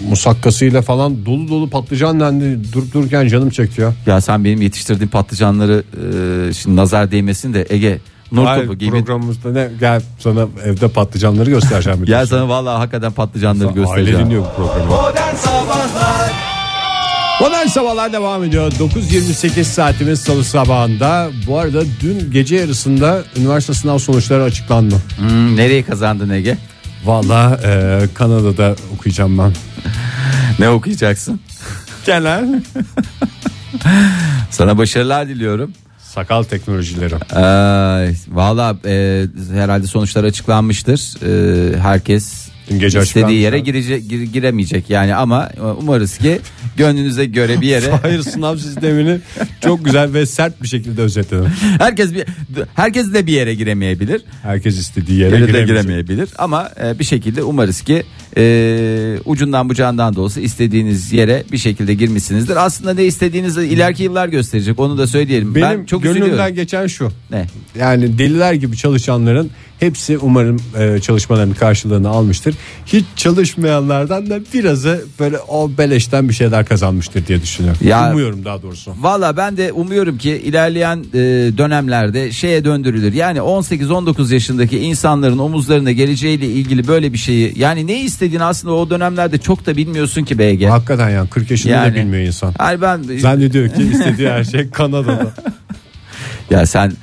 musakkasıyla 0.09 0.81
falan 0.81 1.25
dolu 1.25 1.47
dolu 1.49 1.69
patlıcan 1.69 2.19
dendi. 2.19 2.73
Durup 2.73 2.93
dururken 2.93 3.27
canım 3.27 3.49
çekti 3.49 3.81
ya. 3.81 3.93
Ya 4.05 4.21
sen 4.21 4.43
benim 4.45 4.61
yetiştirdiğim 4.61 5.09
patlıcanları 5.09 5.83
e, 6.49 6.53
şimdi 6.53 6.75
nazar 6.75 7.11
değmesin 7.11 7.53
de 7.53 7.65
Ege 7.69 7.99
nur 8.31 8.45
Hayır, 8.45 8.63
topu 8.63 8.77
gibi. 8.77 8.91
programımızda 8.91 9.51
ne 9.51 9.69
gel 9.79 10.01
sana 10.19 10.47
evde 10.65 10.87
patlıcanları 10.87 11.49
göstereceğim. 11.49 12.05
Gel 12.05 12.25
sana 12.29 12.49
vallahi 12.49 12.77
hakikaten 12.77 13.11
patlıcanları 13.11 13.67
Aile 13.69 13.79
göstereceğim. 13.81 14.19
dinliyor 14.25 14.43
bu 14.45 14.55
programı. 14.55 14.91
Modern 17.41 17.67
Sabahlar 17.67 18.13
devam 18.13 18.43
ediyor. 18.43 18.71
9.28 18.71 19.63
saatimiz 19.63 20.19
salı 20.19 20.43
sabahında. 20.43 21.29
Bu 21.47 21.59
arada 21.59 21.83
dün 22.01 22.31
gece 22.31 22.55
yarısında 22.55 23.23
üniversite 23.37 23.73
sınav 23.73 23.97
sonuçları 23.97 24.43
açıklandı. 24.43 24.95
Hmm, 25.17 25.55
nereye 25.55 25.83
kazandın 25.83 26.29
Ege? 26.29 26.57
Valla 27.05 27.59
e, 27.63 27.99
Kanada'da 28.13 28.75
okuyacağım 28.95 29.37
ben. 29.37 29.53
Ne 30.59 30.69
okuyacaksın? 30.69 31.39
Genel. 32.05 32.45
Sana 34.49 34.77
başarılar 34.77 35.27
diliyorum. 35.27 35.73
Sakal 35.99 36.43
teknolojileri. 36.43 37.15
Ay, 37.15 38.15
Valla 38.27 38.75
e, 38.85 39.25
herhalde 39.53 39.87
sonuçlar 39.87 40.23
açıklanmıştır. 40.23 40.99
E, 41.25 41.77
herkes 41.79 42.49
Dün 42.69 42.79
gece 42.79 43.01
istediği 43.01 43.39
yere 43.41 43.59
girecek, 43.59 44.09
gir- 44.09 44.21
giremeyecek 44.23 44.89
yani 44.89 45.15
ama 45.15 45.49
umarız 45.81 46.17
ki 46.17 46.39
gönlünüze 46.77 47.25
göre 47.25 47.61
bir 47.61 47.67
yere 47.67 47.91
Hayır 48.01 48.21
sınav 48.21 48.57
sistemini 48.57 49.19
çok 49.61 49.85
güzel 49.85 50.13
ve 50.13 50.25
sert 50.25 50.63
bir 50.63 50.67
şekilde 50.67 51.01
özetledim. 51.01 51.49
herkes 51.79 52.13
bir 52.13 52.23
herkes 52.75 53.13
de 53.13 53.27
bir 53.27 53.33
yere 53.33 53.55
giremeyebilir. 53.55 54.21
Herkes 54.43 54.79
istediği 54.79 55.19
yere, 55.19 55.35
Yere 55.35 55.45
giremeyecek. 55.45 55.67
giremeyebilir 55.67 56.29
ama 56.37 56.69
e, 56.85 56.99
bir 56.99 57.03
şekilde 57.03 57.43
umarız 57.43 57.81
ki 57.81 58.03
e, 58.37 59.17
ucundan 59.25 59.69
bucağından 59.69 60.15
da 60.15 60.21
olsa 60.21 60.41
istediğiniz 60.41 61.13
yere 61.13 61.43
bir 61.51 61.57
şekilde 61.57 61.93
girmişsinizdir. 61.93 62.65
Aslında 62.65 62.93
ne 62.93 63.03
istediğinizi 63.05 63.61
ileriki 63.63 64.03
yıllar 64.03 64.27
gösterecek 64.27 64.79
onu 64.79 64.97
da 64.97 65.07
söyleyelim. 65.07 65.55
Benim 65.55 65.67
ben 65.79 65.85
çok 65.85 66.03
gönlümden 66.03 66.27
üzülüyorum. 66.27 66.55
geçen 66.55 66.87
şu. 66.87 67.11
Ne? 67.31 67.45
Yani 67.79 68.17
deliler 68.17 68.53
gibi 68.53 68.77
çalışanların 68.77 69.51
hepsi 69.79 70.17
umarım 70.17 70.57
e, 70.79 70.99
çalışmalarının 70.99 71.53
karşılığını 71.53 72.09
almıştır. 72.09 72.55
Hiç 72.85 73.05
çalışmayanlardan 73.15 74.29
da 74.29 74.39
birazı 74.53 75.05
böyle 75.19 75.37
o 75.37 75.71
beleşten 75.77 76.29
bir 76.29 76.33
şeyler 76.33 76.65
kazanmıştır 76.65 77.27
diye 77.27 77.41
düşünüyorum. 77.41 77.87
Ya- 77.87 78.11
Umuyorum 78.11 78.45
daha 78.45 78.61
doğrusu. 78.61 78.93
Valla 78.99 79.37
ben 79.37 79.57
de 79.57 79.71
umuyorum 79.71 80.17
ki 80.17 80.31
ilerleyen 80.31 80.97
e, 81.13 81.17
dönemlerde 81.57 82.31
şeye 82.31 82.65
döndürülür. 82.65 83.13
Yani 83.13 83.39
18-19 83.39 84.33
yaşındaki 84.33 84.79
insanların 84.79 85.37
omuzlarına 85.37 85.91
geleceğiyle 85.91 86.45
ilgili 86.47 86.87
böyle 86.87 87.13
bir 87.13 87.17
şeyi 87.17 87.53
yani 87.59 87.87
ne 87.87 87.99
istediğini 88.01 88.43
aslında 88.43 88.73
o 88.73 88.89
dönemlerde 88.89 89.37
çok 89.37 89.65
da 89.65 89.77
bilmiyorsun 89.77 90.23
ki 90.23 90.39
BG. 90.39 90.65
Hakikaten 90.69 91.09
yani 91.09 91.29
40 91.29 91.51
yaşında 91.51 91.73
Yani- 91.73 91.91
da 91.91 91.95
bilmiyor 91.95 92.23
insan. 92.23 92.53
Yani 92.59 92.81
ben 92.81 93.03
Zannediyor 93.19 93.69
ki 93.69 93.83
istediği 93.83 94.29
her 94.29 94.43
şey 94.43 94.69
Kanada'da. 94.69 95.33
ya 96.49 96.65
sen 96.65 96.93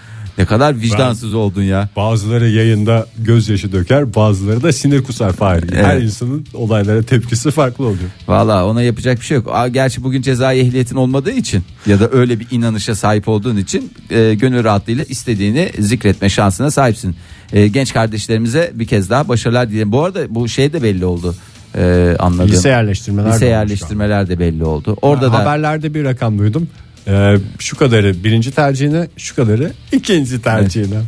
ne 0.41 0.47
kadar 0.47 0.81
vicdansız 0.81 1.35
oldun 1.35 1.63
ya. 1.63 1.89
Bazıları 1.97 2.49
yayında 2.49 3.07
gözyaşı 3.19 3.73
döker 3.73 4.15
bazıları 4.15 4.63
da 4.63 4.73
sinir 4.73 5.03
kusar 5.03 5.33
Fahir. 5.33 5.73
Her 5.73 5.95
Evet. 5.95 6.03
insanın 6.03 6.47
olaylara 6.55 7.03
tepkisi 7.03 7.51
farklı 7.51 7.85
oluyor. 7.85 8.11
Valla 8.29 8.67
ona 8.67 8.83
yapacak 8.83 9.21
bir 9.21 9.25
şey 9.25 9.37
yok. 9.37 9.55
Gerçi 9.71 10.05
bugün 10.05 10.23
cezai 10.23 10.59
ehliyetin 10.61 10.97
olmadığı 10.97 11.31
için 11.33 11.63
ya 11.87 12.01
da 12.01 12.11
öyle 12.13 12.41
bir 12.41 12.47
inanışa 12.51 12.95
sahip 12.95 13.29
olduğun 13.29 13.57
için 13.57 13.93
e, 14.11 14.35
gönül 14.35 14.65
rahatlığıyla 14.65 15.05
istediğini 15.05 15.71
zikretme 15.79 16.29
şansına 16.29 16.71
sahipsin. 16.71 17.17
E, 17.53 17.69
genç 17.69 17.93
kardeşlerimize 17.93 18.71
bir 18.75 18.87
kez 18.87 19.11
daha 19.11 19.29
başarılar 19.29 19.71
dilerim. 19.71 19.93
Bu 19.93 20.05
arada 20.05 20.35
bu 20.35 20.49
şey 20.49 20.73
de 20.73 20.83
belli 20.83 21.05
oldu. 21.05 21.35
E, 21.79 22.17
anladığım. 22.19 22.49
Lise 22.53 22.69
yerleştirmeler. 22.69 23.33
Lise 23.33 23.47
yerleştirmeler 23.47 24.29
de 24.29 24.39
belli 24.39 24.65
oldu. 24.65 24.97
Orada 25.03 25.27
Ben 25.27 25.33
da 25.33 25.39
Haberlerde 25.39 25.95
bir 25.95 26.05
rakam 26.05 26.39
duydum. 26.39 26.69
Ee, 27.11 27.39
şu 27.59 27.77
kadarı 27.77 28.25
birinci 28.25 28.51
tercihine 28.51 29.09
şu 29.17 29.37
kadarı 29.37 29.73
ikinci 29.93 30.43
tercihine. 30.43 31.01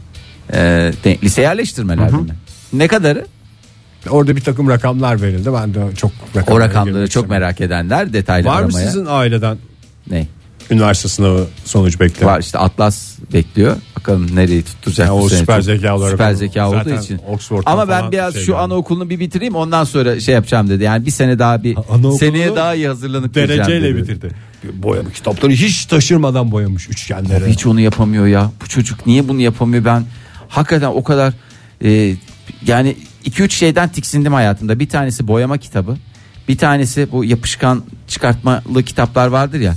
Ee, 0.53 0.93
de- 1.05 1.19
lise 1.23 1.43
yerleştirmelerde 1.43 2.17
mi? 2.17 2.29
Ne 2.73 2.89
kadarı? 2.89 3.27
Orada 4.11 4.37
bir 4.37 4.41
takım 4.41 4.69
rakamlar 4.69 5.23
verildi. 5.23 5.53
Ben 5.55 5.75
de 5.75 5.81
çok 5.97 6.11
O 6.35 6.39
rakamlara 6.39 6.65
rakamları 6.69 6.95
girmek 6.95 7.11
çok 7.11 7.23
istemiyorum. 7.25 7.43
merak 7.47 7.61
edenler 7.61 8.13
detaylı 8.13 8.49
Var 8.49 8.61
mı 8.61 8.67
aramaya. 8.67 8.87
sizin 8.87 9.07
aileden 9.07 9.59
Ne? 10.11 10.27
üniversite 10.71 11.09
sınavı 11.09 11.47
sonucu 11.65 12.01
bekleyen? 12.01 12.33
Var 12.35 12.41
işte 12.41 12.59
Atlas 12.59 13.19
bekliyor. 13.33 13.77
Bakalım 13.99 14.37
nereyi 14.37 14.63
tutturacak 14.63 15.07
Ya 15.07 15.13
bu 15.13 15.17
o 15.17 15.29
sene. 15.29 15.39
süper 15.39 15.57
Çok- 15.57 15.65
zeka 15.65 15.97
olarak 15.97 16.11
Süper 16.11 16.33
zeka 16.35 16.71
zaten 16.71 16.91
olduğu 16.93 17.03
için. 17.03 17.19
Oxford'dan 17.29 17.73
Ama 17.73 17.89
ben 17.89 17.99
falan 17.99 18.13
biraz 18.13 18.35
şey 18.35 18.43
şu 18.43 18.53
geldi. 18.53 18.59
anaokulunu 18.63 19.11
bir 19.11 19.21
bitireyim 19.21 19.55
ondan 19.55 19.85
sonra 19.85 20.21
şey 20.21 20.35
yapacağım 20.35 20.69
dedi. 20.71 20.83
Yani 20.85 21.07
bir 21.07 21.11
sene 21.11 21.39
daha 21.39 21.63
bir 21.63 21.77
Anaokulunu 21.77 22.19
seneye 22.19 22.57
daha 22.57 22.75
iyi 22.75 22.89
hazırlanıp 22.89 23.35
gireceğim 23.35 23.61
Dereceyle 23.63 23.95
dedi. 23.95 24.03
bitirdi. 24.03 24.31
Boyama 24.75 25.11
kitapları 25.11 25.53
hiç 25.53 25.87
taşırmadan 25.87 26.51
boyamış 26.53 26.89
üçgenleri. 26.89 27.47
Hiç 27.47 27.67
onu 27.67 27.81
yapamıyor 27.81 28.27
ya. 28.27 28.51
Bu 28.63 28.69
çocuk 28.69 29.07
niye 29.07 29.29
bunu 29.29 29.41
yapamıyor 29.41 29.85
ben? 29.85 30.05
Hakikaten 30.49 30.89
o 30.89 31.05
kadar 31.05 31.33
e, 31.85 32.15
yani 32.67 32.97
2-3 33.25 33.51
şeyden 33.51 33.89
tiksindim 33.89 34.33
hayatımda. 34.33 34.79
Bir 34.79 34.89
tanesi 34.89 35.29
boyama 35.29 35.59
kitabı. 35.59 35.97
Bir 36.49 36.59
tanesi 36.59 37.13
bu 37.13 37.25
yapışkan 37.25 37.83
çıkartmalı 38.09 38.83
kitaplar 38.83 39.27
vardır 39.27 39.61
ya. 39.61 39.75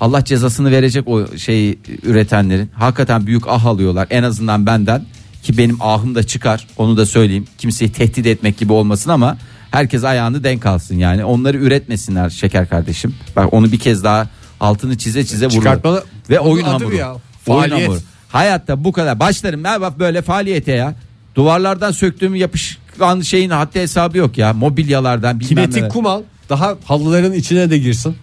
Allah 0.00 0.24
cezasını 0.24 0.70
verecek 0.70 1.08
o 1.08 1.36
şeyi 1.36 1.78
üretenlerin. 2.02 2.70
Hakikaten 2.74 3.26
büyük 3.26 3.42
ah 3.48 3.66
alıyorlar. 3.66 4.06
En 4.10 4.22
azından 4.22 4.66
benden 4.66 5.04
ki 5.42 5.58
benim 5.58 5.82
ahım 5.82 6.14
da 6.14 6.22
çıkar. 6.22 6.66
Onu 6.76 6.96
da 6.96 7.06
söyleyeyim. 7.06 7.46
Kimseyi 7.58 7.92
tehdit 7.92 8.26
etmek 8.26 8.58
gibi 8.58 8.72
olmasın 8.72 9.10
ama 9.10 9.36
herkes 9.72 10.04
ayağını 10.04 10.44
denk 10.44 10.66
alsın 10.66 10.94
yani. 10.96 11.24
Onları 11.24 11.56
üretmesinler 11.56 12.30
şeker 12.30 12.68
kardeşim. 12.68 13.14
Bak 13.36 13.52
onu 13.54 13.72
bir 13.72 13.78
kez 13.78 14.04
daha 14.04 14.28
altını 14.60 14.98
çize 14.98 15.24
çize 15.26 15.46
vurur. 15.46 15.54
Çıkartmalı- 15.56 16.04
Ve 16.30 16.40
Onun 16.40 16.50
oyun 16.54 16.64
hamuru. 16.64 16.94
ya, 16.94 17.08
Oyun 17.12 17.20
faaliyet. 17.60 17.88
hamuru. 17.88 18.00
Hayatta 18.28 18.84
bu 18.84 18.92
kadar. 18.92 19.20
Başlarım 19.20 19.64
ben 19.64 19.80
bak 19.80 19.98
böyle 19.98 20.22
faaliyete 20.22 20.72
ya. 20.72 20.94
Duvarlardan 21.34 21.90
söktüğüm 21.92 22.34
yapışkan 22.34 23.20
şeyin 23.20 23.50
haddi 23.50 23.80
hesabı 23.80 24.18
yok 24.18 24.38
ya. 24.38 24.52
Mobilyalardan 24.52 25.40
bilmem. 25.40 25.70
Kinetik 25.70 25.90
kum 25.90 26.06
al. 26.06 26.22
Daha 26.48 26.76
halıların 26.84 27.32
içine 27.32 27.70
de 27.70 27.78
girsin. 27.78 28.16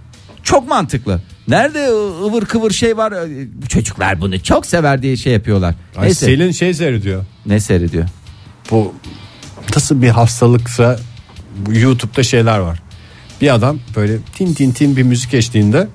Çok 0.44 0.68
mantıklı. 0.70 1.22
Nerede 1.48 1.88
ıvır 2.26 2.46
kıvır 2.46 2.72
şey 2.72 2.98
var? 2.98 3.14
Çocuklar 3.70 4.22
bunu 4.22 4.40
çok 4.44 4.66
sever 4.66 5.02
diye 5.02 5.18
şey 5.18 5.34
yapıyorlar. 5.34 5.76
Ay 5.98 6.06
Neyse. 6.06 6.26
Selin 6.26 6.52
şey 6.52 6.74
seyrediyor. 6.74 7.26
Ne 7.46 7.60
seyrediyor? 7.60 8.06
Bu 8.72 8.94
nasıl 9.76 10.02
bir 10.02 10.10
hastalıksa 10.10 11.00
YouTube'da 11.72 12.24
şeyler 12.24 12.60
var. 12.60 12.80
Bir 13.42 13.54
adam 13.54 13.80
böyle 13.96 14.18
tin 14.36 14.54
tin 14.54 14.72
tin 14.72 14.98
bir 14.98 15.04
müzik 15.04 15.34
eşliğinde 15.34 15.88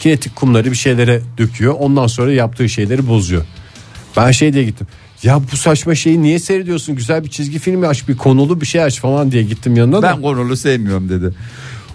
kinetik 0.00 0.36
kumları 0.36 0.70
bir 0.70 0.76
şeylere 0.76 1.20
döküyor. 1.38 1.74
Ondan 1.78 2.06
sonra 2.06 2.32
yaptığı 2.32 2.68
şeyleri 2.68 3.08
bozuyor. 3.08 3.44
Ben 4.16 4.30
şey 4.30 4.52
diye 4.52 4.64
gittim. 4.64 4.86
Ya 5.22 5.40
bu 5.52 5.56
saçma 5.56 5.94
şeyi 5.94 6.22
niye 6.22 6.38
seyrediyorsun? 6.38 6.96
Güzel 6.96 7.24
bir 7.24 7.28
çizgi 7.30 7.58
filmi 7.58 7.86
aç, 7.86 8.08
bir 8.08 8.16
konulu 8.16 8.60
bir 8.60 8.66
şey 8.66 8.82
aç 8.82 9.00
falan 9.00 9.32
diye 9.32 9.42
gittim 9.42 9.76
yanına 9.76 10.02
da. 10.02 10.12
Ben 10.16 10.22
konulu 10.22 10.56
sevmiyorum 10.56 11.08
dedi. 11.08 11.34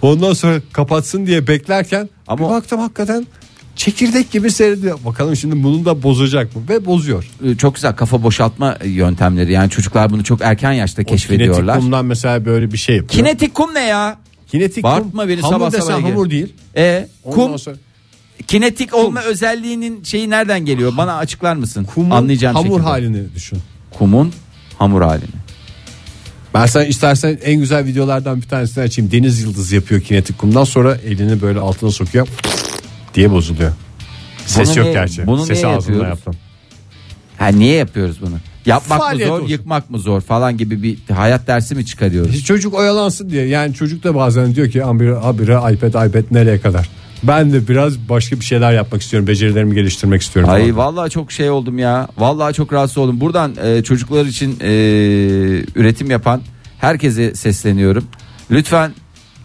Ondan 0.02 0.34
sonra 0.34 0.62
kapatsın 0.74 1.26
diye 1.26 1.48
beklerken 1.48 2.10
Ama- 2.28 2.46
bir 2.50 2.54
baktım 2.54 2.80
hakikaten 2.80 3.28
çekirdek 3.76 4.32
gibi 4.32 4.52
seyrediyor. 4.52 5.00
Bakalım 5.06 5.36
şimdi 5.36 5.64
bunu 5.64 5.86
da 5.86 6.04
bozacak 6.04 6.56
mı? 6.56 6.62
Ve 6.70 6.86
bozuyor. 6.86 7.30
Ee, 7.46 7.56
Çok 7.56 7.76
güzel 7.76 7.94
kafa 7.96 8.24
boşaltma 8.24 8.78
yöntemleri. 8.86 9.52
Yani 9.52 9.70
çocuklar 9.70 10.10
bunu 10.10 10.24
çok 10.24 10.42
erken 10.42 10.72
yaşta 10.72 11.02
O 11.02 11.06
keşfediyorlar. 11.06 11.62
Kinetik 11.66 11.82
kumdan 11.82 12.06
mesela 12.06 12.46
böyle 12.46 12.72
bir 12.72 12.78
şey 12.78 12.96
yapıyor. 12.96 13.26
Kinetik 13.26 13.54
kum 13.54 13.74
ne 13.74 13.80
ya? 13.84 14.18
Kinetik 14.48 14.84
Bağırtma 14.84 15.22
kum 15.22 15.30
beni 15.30 15.42
hamur 15.42 15.54
sabah 15.56 15.72
desen 15.72 15.86
sabah 15.86 16.04
hamur 16.04 16.30
değil. 16.30 16.54
E 16.78 17.08
Ondan 17.24 17.36
kum 17.36 17.60
sonra 17.60 17.76
kinetik 18.48 18.94
olma 18.94 19.22
özelliğinin 19.22 20.04
şeyi 20.04 20.30
nereden 20.30 20.66
geliyor? 20.66 20.94
Bana 20.98 21.16
açıklar 21.18 21.56
mısın? 21.56 21.84
kumun 21.96 22.10
Anlayacağım 22.10 22.56
hamur 22.56 22.68
şekilde. 22.70 22.84
halini 22.84 23.36
düşün. 23.36 23.60
Kumun 23.92 24.34
hamur 24.80 25.02
halini. 25.02 25.44
Ben 26.54 26.66
sen 26.66 26.86
istersen 26.86 27.40
en 27.44 27.60
güzel 27.60 27.86
videolardan 27.86 28.42
bir 28.42 28.48
tanesini 28.48 28.84
açayım. 28.84 29.12
Deniz 29.12 29.42
yıldızı 29.42 29.76
yapıyor 29.76 30.02
kinetik 30.02 30.38
kumdan 30.38 30.64
sonra 30.64 30.96
elini 31.06 31.42
böyle 31.42 31.60
altına 31.60 31.92
sokuyor 31.92 32.28
diye 33.14 33.32
bozuluyor. 33.32 33.72
Ses 34.46 34.70
Bunu 34.70 34.78
yok 34.78 34.86
niye- 34.86 34.94
gerçi. 34.94 35.28
bunu 35.28 35.46
Sesi 35.46 35.66
niye 35.66 35.76
ağzımda 35.76 35.98
yapıyoruz? 35.98 36.10
yaptım. 36.10 36.36
Ha 37.38 37.48
niye 37.48 37.76
yapıyoruz 37.76 38.22
bunu? 38.22 38.36
Yapmak 38.66 39.00
Faaliyet 39.00 39.28
mı 39.30 39.36
zor, 39.36 39.42
olsun. 39.42 39.52
yıkmak 39.52 39.90
mı 39.90 40.00
zor 40.00 40.22
falan 40.22 40.58
gibi 40.58 40.84
bir 40.84 40.98
hayat 41.14 41.48
dersi 41.48 41.76
mi 41.76 41.86
çıkarıyoruz? 41.86 42.44
Çocuk 42.46 42.74
oyalansın 42.74 43.30
diye. 43.30 43.46
Yani 43.48 43.74
çocuk 43.74 44.04
da 44.04 44.16
bazen 44.16 44.56
diyor 44.56 44.70
ki 44.70 44.86
abire, 44.86 45.16
abire 45.18 45.74
iPad 45.74 46.08
iPad 46.10 46.24
nereye 46.32 46.60
kadar? 46.62 46.90
Ben 47.24 47.54
de 47.54 47.68
biraz 47.68 48.10
başka 48.10 48.36
bir 48.40 48.46
şeyler 48.46 48.72
yapmak 48.74 49.02
istiyorum. 49.02 49.28
Becerilerimi 49.28 49.76
geliştirmek 49.76 50.22
istiyorum. 50.22 50.52
Ay 50.54 50.76
vallahi 50.78 51.10
çok 51.10 51.32
şey 51.32 51.50
oldum 51.50 51.80
ya. 51.80 52.08
Vallahi 52.18 52.54
çok 52.54 52.74
rahatsız 52.74 52.98
oldum. 52.98 53.20
Buradan 53.22 53.54
e, 53.64 53.84
çocuklar 53.84 54.26
için 54.26 54.58
e, 54.62 54.68
üretim 55.76 56.12
yapan 56.12 56.42
herkese 56.80 57.36
sesleniyorum. 57.36 58.06
Lütfen 58.52 58.92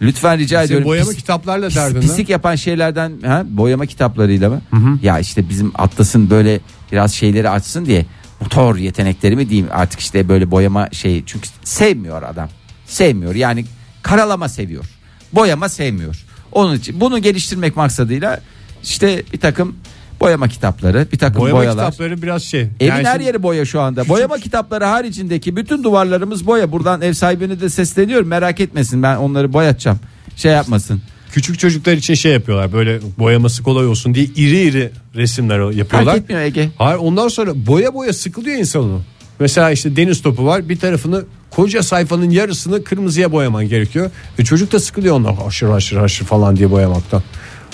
lütfen 0.01 0.37
rica 0.37 0.57
Senin 0.57 0.65
ediyorum. 0.67 0.85
boyama 0.87 1.13
kitaplarla 1.13 1.67
pis- 1.67 1.75
derdin. 1.75 1.95
ha? 1.95 2.01
pislik 2.01 2.29
yapan 2.29 2.55
şeylerden 2.55 3.11
ha, 3.25 3.43
boyama 3.49 3.85
kitaplarıyla 3.85 4.49
mı? 4.49 4.61
Ya 5.03 5.19
işte 5.19 5.49
bizim 5.49 5.71
Atlas'ın 5.75 6.29
böyle 6.29 6.59
biraz 6.91 7.13
şeyleri 7.13 7.49
açsın 7.49 7.85
diye 7.85 8.05
motor 8.41 8.75
yetenekleri 8.75 9.35
mi 9.35 9.49
diyeyim 9.49 9.67
artık 9.71 9.99
işte 9.99 10.29
böyle 10.29 10.51
boyama 10.51 10.89
şey 10.91 11.23
çünkü 11.25 11.49
sevmiyor 11.63 12.23
adam. 12.23 12.49
Sevmiyor 12.85 13.35
yani 13.35 13.65
karalama 14.01 14.49
seviyor. 14.49 14.85
Boyama 15.33 15.69
sevmiyor. 15.69 16.25
Onun 16.51 16.75
için 16.75 17.01
bunu 17.01 17.19
geliştirmek 17.19 17.75
maksadıyla 17.75 18.39
işte 18.83 19.23
bir 19.33 19.39
takım 19.39 19.75
boyama 20.21 20.47
kitapları, 20.47 21.07
bir 21.11 21.17
takım 21.17 21.41
Boyama 21.41 21.59
boyalar. 21.59 21.91
kitapları 21.91 22.21
biraz 22.21 22.43
şey. 22.43 22.61
Evin 22.61 22.91
Yani 22.91 23.07
her 23.07 23.13
şimdi 23.13 23.25
yeri 23.25 23.43
boya 23.43 23.65
şu 23.65 23.81
anda. 23.81 24.07
Boyama 24.09 24.37
kitapları 24.37 24.85
haricindeki 24.85 25.55
bütün 25.55 25.83
duvarlarımız 25.83 26.47
boya. 26.47 26.71
Buradan 26.71 27.01
ev 27.01 27.13
sahibine 27.13 27.61
de 27.61 27.69
sesleniyorum. 27.69 28.27
Merak 28.27 28.59
etmesin 28.59 29.03
ben 29.03 29.15
onları 29.17 29.53
boyatacağım. 29.53 29.99
Şey 30.35 30.51
yapmasın. 30.51 31.01
Küçük 31.31 31.59
çocuklar 31.59 31.93
için 31.93 32.13
şey 32.13 32.33
yapıyorlar. 32.33 32.73
Böyle 32.73 32.99
boyaması 33.19 33.63
kolay 33.63 33.87
olsun 33.87 34.13
diye 34.15 34.25
iri 34.25 34.61
iri 34.61 34.91
resimler 35.15 35.59
yapıyorlar. 35.59 36.05
Fark 36.05 36.17
etmiyor 36.17 36.41
Ege. 36.41 36.69
Hayır 36.77 36.97
ondan 36.97 37.27
sonra 37.27 37.51
boya 37.67 37.93
boya 37.93 38.13
sıkılıyor 38.13 38.57
insanın. 38.57 39.01
Mesela 39.39 39.71
işte 39.71 39.95
deniz 39.95 40.21
topu 40.21 40.45
var. 40.45 40.69
Bir 40.69 40.79
tarafını 40.79 41.23
koca 41.51 41.83
sayfanın 41.83 42.29
yarısını 42.29 42.83
kırmızıya 42.83 43.31
boyaman 43.31 43.69
gerekiyor. 43.69 44.11
E 44.39 44.43
çocuk 44.43 44.71
da 44.71 44.79
sıkılıyor 44.79 45.15
onlar 45.15 45.35
haşır 45.35 45.69
haşır 45.69 45.97
haşır 45.97 46.25
falan 46.25 46.55
diye 46.55 46.71
boyamaktan. 46.71 47.23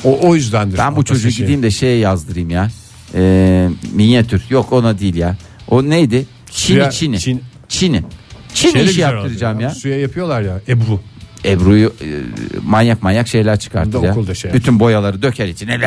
O, 0.03 0.19
o 0.29 0.35
yüzdendir. 0.35 0.77
Ben 0.77 0.95
bu 0.95 1.05
çocuğu 1.05 1.31
şeyi. 1.31 1.37
gideyim 1.43 1.63
de 1.63 1.71
şeye 1.71 1.97
yazdırayım 1.97 2.49
ya. 2.49 2.69
Ee, 3.15 3.69
minyatür. 3.93 4.43
Yok 4.49 4.73
ona 4.73 4.99
değil 4.99 5.15
ya. 5.15 5.37
O 5.69 5.83
neydi? 5.83 6.25
Çini 6.51 6.77
Suya- 6.79 6.91
Çini. 6.91 7.15
Çin- 7.15 7.39
Çini. 7.69 8.03
Şeyle 8.53 8.83
işi 8.83 9.01
yaptıracağım 9.01 9.55
oluyor 9.55 9.69
ya. 9.69 9.75
Suya 9.75 9.99
yapıyorlar 9.99 10.41
ya 10.41 10.59
Ebru. 10.67 10.99
Ebru'yu 11.45 11.93
e, 12.01 12.07
manyak 12.65 13.03
manyak 13.03 13.27
şeyler 13.27 13.59
çıkartır 13.59 14.03
ya. 14.03 14.11
okulda 14.11 14.35
şey 14.35 14.53
Bütün 14.53 14.79
boyaları 14.79 15.21
döker 15.21 15.47
içine 15.47 15.79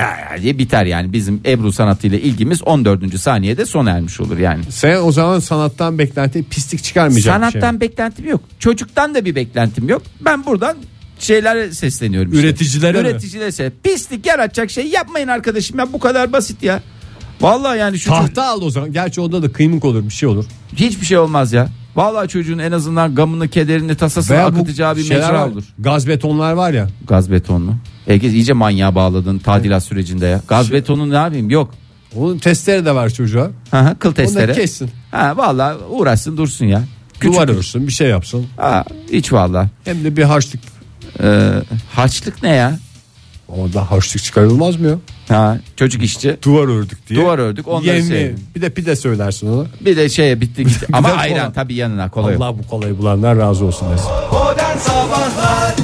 diye 0.42 0.59
biter 0.59 0.85
yani. 0.85 1.12
Bizim 1.12 1.40
Ebru 1.47 1.73
sanatıyla 1.73 2.18
ilgimiz 2.18 2.62
14. 2.62 3.18
saniyede 3.18 3.66
sona 3.66 3.90
ermiş 3.90 4.21
olur 4.21 4.38
yani. 4.38 4.64
Sen 4.71 4.97
o 5.03 5.12
zaman 5.12 5.38
sanattan 5.38 5.99
beklenti 5.99 6.42
pislik 6.42 6.83
çıkarmayacak 6.85 7.35
bir 7.35 7.40
Sanattan 7.40 7.71
şey. 7.71 7.81
beklentim 7.81 8.29
yok. 8.29 8.40
Çocuktan 8.59 9.14
da 9.14 9.25
bir 9.25 9.35
beklentim 9.35 9.88
yok. 9.88 10.03
Ben 10.21 10.47
buradan 10.47 10.77
şeylere 11.23 11.73
sesleniyorum. 11.73 12.33
işte. 12.33 12.45
Üreticilere? 12.45 12.99
Üreticilere 13.01 13.49
se- 13.49 13.73
Pislik 13.83 14.27
yaratacak 14.27 14.71
şey 14.71 14.87
yapmayın 14.87 15.29
arkadaşım 15.29 15.79
ya 15.79 15.93
bu 15.93 15.99
kadar 15.99 16.33
basit 16.33 16.63
ya. 16.63 16.83
Vallahi 17.41 17.79
yani 17.79 17.99
şu 17.99 18.11
Tahta 18.11 18.45
al 18.45 18.63
o 18.63 18.71
zaman. 18.71 18.93
Gerçi 18.93 19.21
onda 19.21 19.43
da 19.43 19.53
kıymık 19.53 19.85
olur 19.85 20.05
bir 20.05 20.11
şey 20.11 20.29
olur. 20.29 20.45
hiçbir 20.77 21.07
şey 21.07 21.19
olmaz 21.19 21.53
ya. 21.53 21.69
Vallahi 21.97 22.29
çocuğun 22.29 22.59
en 22.59 22.73
azından 22.73 23.15
gamını, 23.15 23.49
kederini, 23.49 23.95
tasasını 23.95 24.37
Veya 24.37 24.55
bu 24.55 24.57
akıtacağı 24.57 24.97
bir 24.97 25.03
şeyler 25.03 25.23
mecra 25.23 25.43
var, 25.43 25.49
olur. 25.49 25.65
Gaz 25.79 26.09
betonlar 26.09 26.53
var 26.53 26.73
ya. 26.73 26.89
Gaz 27.09 27.31
betonlu. 27.31 27.75
Ege 28.07 28.29
iyice 28.29 28.53
manyağa 28.53 28.95
bağladın 28.95 29.39
tadilat 29.39 29.83
sürecinde 29.85 30.27
ya. 30.27 30.43
Gaz 30.49 30.73
betonu 30.73 31.11
ne 31.11 31.15
yapayım? 31.15 31.51
Yok. 31.51 31.75
Onun 32.17 32.39
testleri 32.39 32.85
de 32.85 32.95
var 32.95 33.11
çocuğa. 33.11 33.51
Hı 33.71 33.81
hı, 33.81 33.99
kıl 33.99 34.13
testere. 34.13 34.53
kessin. 34.53 34.91
Ha 35.11 35.37
vallahi 35.37 35.77
uğraşsın 35.91 36.37
dursun 36.37 36.67
ya. 36.67 36.85
Küçük. 37.21 37.35
Duvar 37.35 37.49
örsün 37.49 37.87
bir 37.87 37.93
şey 37.93 38.09
yapsın. 38.09 38.47
Ha, 38.57 38.85
hiç 39.13 39.33
vallahi. 39.33 39.69
Hem 39.85 40.05
de 40.05 40.17
bir 40.17 40.23
harçlık. 40.23 40.61
Ee, 41.23 41.51
harçlık 41.95 42.43
ne 42.43 42.49
ya? 42.55 42.79
Orada 43.49 43.91
harçlık 43.91 44.23
çıkarılmaz 44.23 44.77
mı 44.77 44.89
ya? 44.89 44.97
Ha, 45.37 45.59
çocuk 45.77 46.03
işçi. 46.03 46.37
Duvar 46.45 46.69
ördük 46.79 47.09
diye. 47.09 47.21
Duvar 47.21 47.39
ördük, 47.39 47.69
onları 47.69 47.87
Yemli. 47.87 48.03
sevdim. 48.03 48.41
Bir 48.57 48.63
de 48.63 48.71
pide 48.71 48.97
söylersin 48.97 49.47
ona. 49.53 49.67
Bir 49.81 49.97
de 49.97 50.09
şeye 50.09 50.41
bitti 50.41 50.65
gitti. 50.65 50.87
Ama 50.93 51.09
ayran 51.09 51.53
tabii 51.53 51.75
yanına 51.75 52.11
kolay. 52.11 52.35
Allah 52.35 52.59
bu 52.59 52.67
kolayı 52.67 52.99
bulanlar 52.99 53.37
razı 53.39 53.65
olsun 53.65 53.89
desin. 53.93 54.11
Modern 54.33 54.79
Sabahlar 54.79 55.75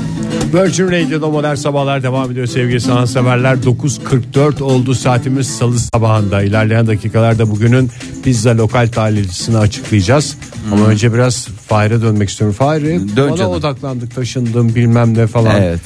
Virgin 0.55 0.87
Radio'da 0.87 1.29
modern 1.29 1.55
sabahlar 1.55 2.03
devam 2.03 2.31
ediyor 2.31 2.47
sevgili 2.47 2.81
sanatseverler. 2.81 3.55
9.44 3.57 4.63
oldu 4.63 4.95
saatimiz 4.95 5.47
salı 5.47 5.79
sabahında. 5.79 6.43
İlerleyen 6.43 6.87
dakikalarda 6.87 7.51
bugünün 7.51 7.91
pizza 8.25 8.57
lokal 8.59 8.89
tahlilcisini 8.89 9.59
açıklayacağız. 9.59 10.37
Ama 10.73 10.87
önce 10.87 11.15
biraz 11.15 11.49
Fahir'e 11.69 12.03
dönmek 12.03 12.29
istiyorum. 12.29 12.57
Fahir'e 12.59 13.01
Dön 13.17 13.29
bana 13.31 13.37
canım. 13.37 13.53
odaklandık 13.53 14.15
taşındım 14.15 14.75
bilmem 14.75 15.15
ne 15.19 15.27
falan. 15.27 15.63
Evet. 15.63 15.81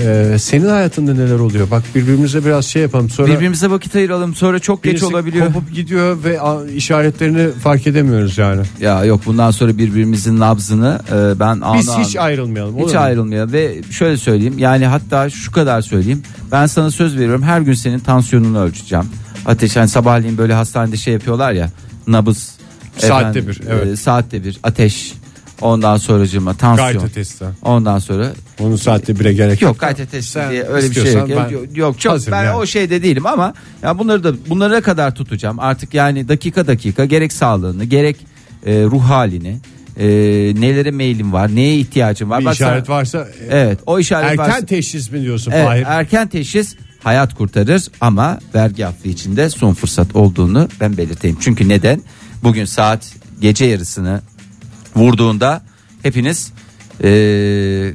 Ee, 0.00 0.36
senin 0.38 0.68
hayatında 0.68 1.14
neler 1.14 1.38
oluyor? 1.38 1.70
Bak 1.70 1.82
birbirimize 1.94 2.44
biraz 2.44 2.66
şey 2.66 2.82
yapalım. 2.82 3.10
Sonra 3.10 3.28
Birbirimize 3.34 3.70
vakit 3.70 3.96
ayıralım 3.96 4.34
sonra 4.34 4.58
çok 4.58 4.82
geç 4.82 5.02
olabiliyor. 5.02 5.46
kopup 5.46 5.74
gidiyor 5.74 6.16
ve 6.24 6.38
işaretlerini 6.76 7.50
fark 7.52 7.86
edemiyoruz 7.86 8.38
yani. 8.38 8.62
Ya 8.80 9.04
yok 9.04 9.20
bundan 9.26 9.50
sonra 9.50 9.78
birbirimizin 9.78 10.40
nabzını 10.40 10.98
e, 11.12 11.40
ben 11.40 11.60
anı 11.60 11.78
Biz 11.78 11.90
hiç 11.98 12.16
anı- 12.16 12.24
ayrılmayalım. 12.24 12.76
olur 12.76 12.88
Hiç 12.88 12.94
ayrılmayalım 12.94 13.52
ve 13.52 13.74
şöyle 13.90 14.13
söyleyeyim 14.16 14.58
yani 14.58 14.86
hatta 14.86 15.30
şu 15.30 15.52
kadar 15.52 15.82
söyleyeyim 15.82 16.22
ben 16.52 16.66
sana 16.66 16.90
söz 16.90 17.16
veriyorum 17.16 17.42
her 17.42 17.60
gün 17.60 17.74
senin 17.74 17.98
tansiyonunu 17.98 18.58
ölçeceğim. 18.60 19.04
Ateş 19.46 19.76
yani 19.76 19.88
sabahleyin 19.88 20.38
böyle 20.38 20.54
hastanede 20.54 20.96
şey 20.96 21.12
yapıyorlar 21.14 21.52
ya 21.52 21.70
nabız. 22.06 22.54
Saatte 22.98 23.48
bir, 23.48 23.60
evet. 23.68 23.86
e, 23.86 23.96
saatte 23.96 24.44
bir 24.44 24.58
ateş 24.62 25.12
ondan 25.60 25.96
sonracığıma 25.96 26.54
tansiyon. 26.54 26.92
Gayet 26.92 27.14
testi. 27.14 27.44
Ondan 27.62 27.98
sonra 27.98 28.32
Onun 28.60 28.76
saatte 28.76 29.18
bire 29.20 29.32
gerek 29.32 29.62
yok 29.62 29.80
gayet 29.80 30.10
testi 30.10 30.40
diye 30.50 30.64
öyle 30.64 30.90
bir 30.90 30.94
şey 30.94 31.12
yok. 31.12 31.28
ben 31.28 31.48
Yok, 31.48 31.76
yok 31.76 32.00
çok 32.00 32.30
ben 32.30 32.44
yani. 32.44 32.56
o 32.56 32.66
şeyde 32.66 33.02
değilim 33.02 33.26
ama 33.26 33.54
ya 33.82 33.98
bunları 33.98 34.24
da 34.24 34.32
bunlara 34.48 34.80
kadar 34.80 35.14
tutacağım. 35.14 35.60
Artık 35.60 35.94
yani 35.94 36.28
dakika 36.28 36.66
dakika 36.66 37.04
gerek 37.04 37.32
sağlığını 37.32 37.84
gerek 37.84 38.16
e, 38.66 38.82
ruh 38.82 39.02
halini 39.02 39.60
e, 39.96 40.06
nelere 40.60 40.90
mailim 40.90 41.32
var, 41.32 41.56
neye 41.56 41.76
ihtiyacım 41.76 42.30
var. 42.30 42.40
Bir 42.40 42.44
Bak 42.44 42.54
işaret 42.54 42.86
sana- 42.86 42.96
varsa 42.96 43.28
Evet, 43.50 43.78
o 43.86 43.98
işaret 43.98 44.30
erken 44.30 44.38
varsa 44.46 44.66
teşhis 44.66 45.10
mi 45.10 45.22
diyorsun 45.22 45.52
Evet, 45.52 45.66
Fahir? 45.66 45.84
erken 45.86 46.28
teşhis 46.28 46.76
hayat 47.02 47.34
kurtarır 47.34 47.82
ama 48.00 48.38
vergi 48.54 48.86
affı 48.86 49.08
içinde 49.08 49.50
son 49.50 49.74
fırsat 49.74 50.16
olduğunu 50.16 50.68
ben 50.80 50.96
belirteyim. 50.96 51.36
Çünkü 51.40 51.68
neden? 51.68 52.02
Bugün 52.42 52.64
saat 52.64 53.12
gece 53.40 53.64
yarısını 53.64 54.20
vurduğunda 54.96 55.62
hepiniz 56.02 56.52
e, 57.04 57.08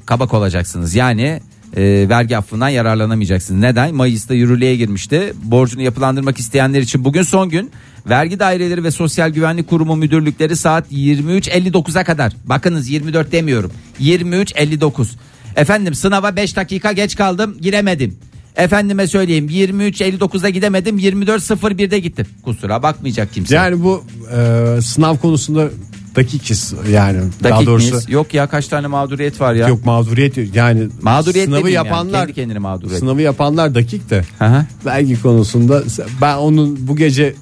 kabak 0.05 0.33
olacaksınız. 0.33 0.95
Yani 0.95 1.41
e, 1.75 2.09
vergi 2.09 2.38
affından 2.38 2.69
yararlanamayacaksınız. 2.69 3.62
Neden? 3.62 3.95
Mayıs'ta 3.95 4.33
yürürlüğe 4.33 4.75
girmişti. 4.75 5.33
Borcunu 5.43 5.81
yapılandırmak 5.81 6.39
isteyenler 6.39 6.81
için 6.81 7.05
bugün 7.05 7.21
son 7.23 7.49
gün. 7.49 7.71
Vergi 8.10 8.39
daireleri 8.39 8.84
ve 8.84 8.91
Sosyal 8.91 9.30
Güvenlik 9.30 9.67
Kurumu 9.67 9.95
müdürlükleri 9.95 10.56
saat 10.56 10.91
23.59'a 10.91 12.04
kadar. 12.04 12.34
Bakınız 12.45 12.89
24 12.89 13.32
demiyorum. 13.32 13.72
23.59. 14.02 15.08
Efendim 15.56 15.95
sınava 15.95 16.36
5 16.36 16.56
dakika 16.56 16.91
geç 16.91 17.15
kaldım 17.15 17.58
giremedim. 17.62 18.17
Efendime 18.56 19.08
söyleyeyim 19.08 19.48
23.59'da 19.50 20.50
gidemedim 20.50 21.00
24.01'de 21.00 22.00
gittim. 22.00 22.26
Kusura 22.43 22.84
bakmayacak 22.84 23.34
kimse. 23.34 23.56
Yani 23.56 23.84
bu 23.84 24.04
e, 24.38 24.82
sınav 24.82 25.17
konusunda 25.17 25.69
dakikiz 26.15 26.74
yani 26.91 27.19
daha 27.43 27.54
Dakik 27.54 27.67
doğrusu 27.67 27.91
miyiz? 27.91 28.10
Yok 28.10 28.34
ya 28.34 28.48
kaç 28.48 28.67
tane 28.67 28.88
mağduriyet 28.88 29.41
var 29.41 29.54
ya. 29.54 29.67
yok 29.67 29.86
mağduriyet 29.86 30.56
yani 30.56 30.88
Mağduriyet 31.02 31.45
sınavı 31.45 31.60
demeyeyim 31.60 31.76
yani, 31.76 31.88
yapanlar 31.88 32.22
kendi 32.22 32.34
kendine 32.34 32.60
mağduriyet. 32.60 33.00
sınavı 33.00 33.22
yapanlar 33.22 33.76
dakik 33.76 34.10
de 34.10 34.24
hı. 34.39 34.65
vergi 34.86 35.22
konusunda 35.22 35.84
ben 36.22 36.38
onun 36.38 36.88
bu 36.88 36.95
gece 36.95 37.36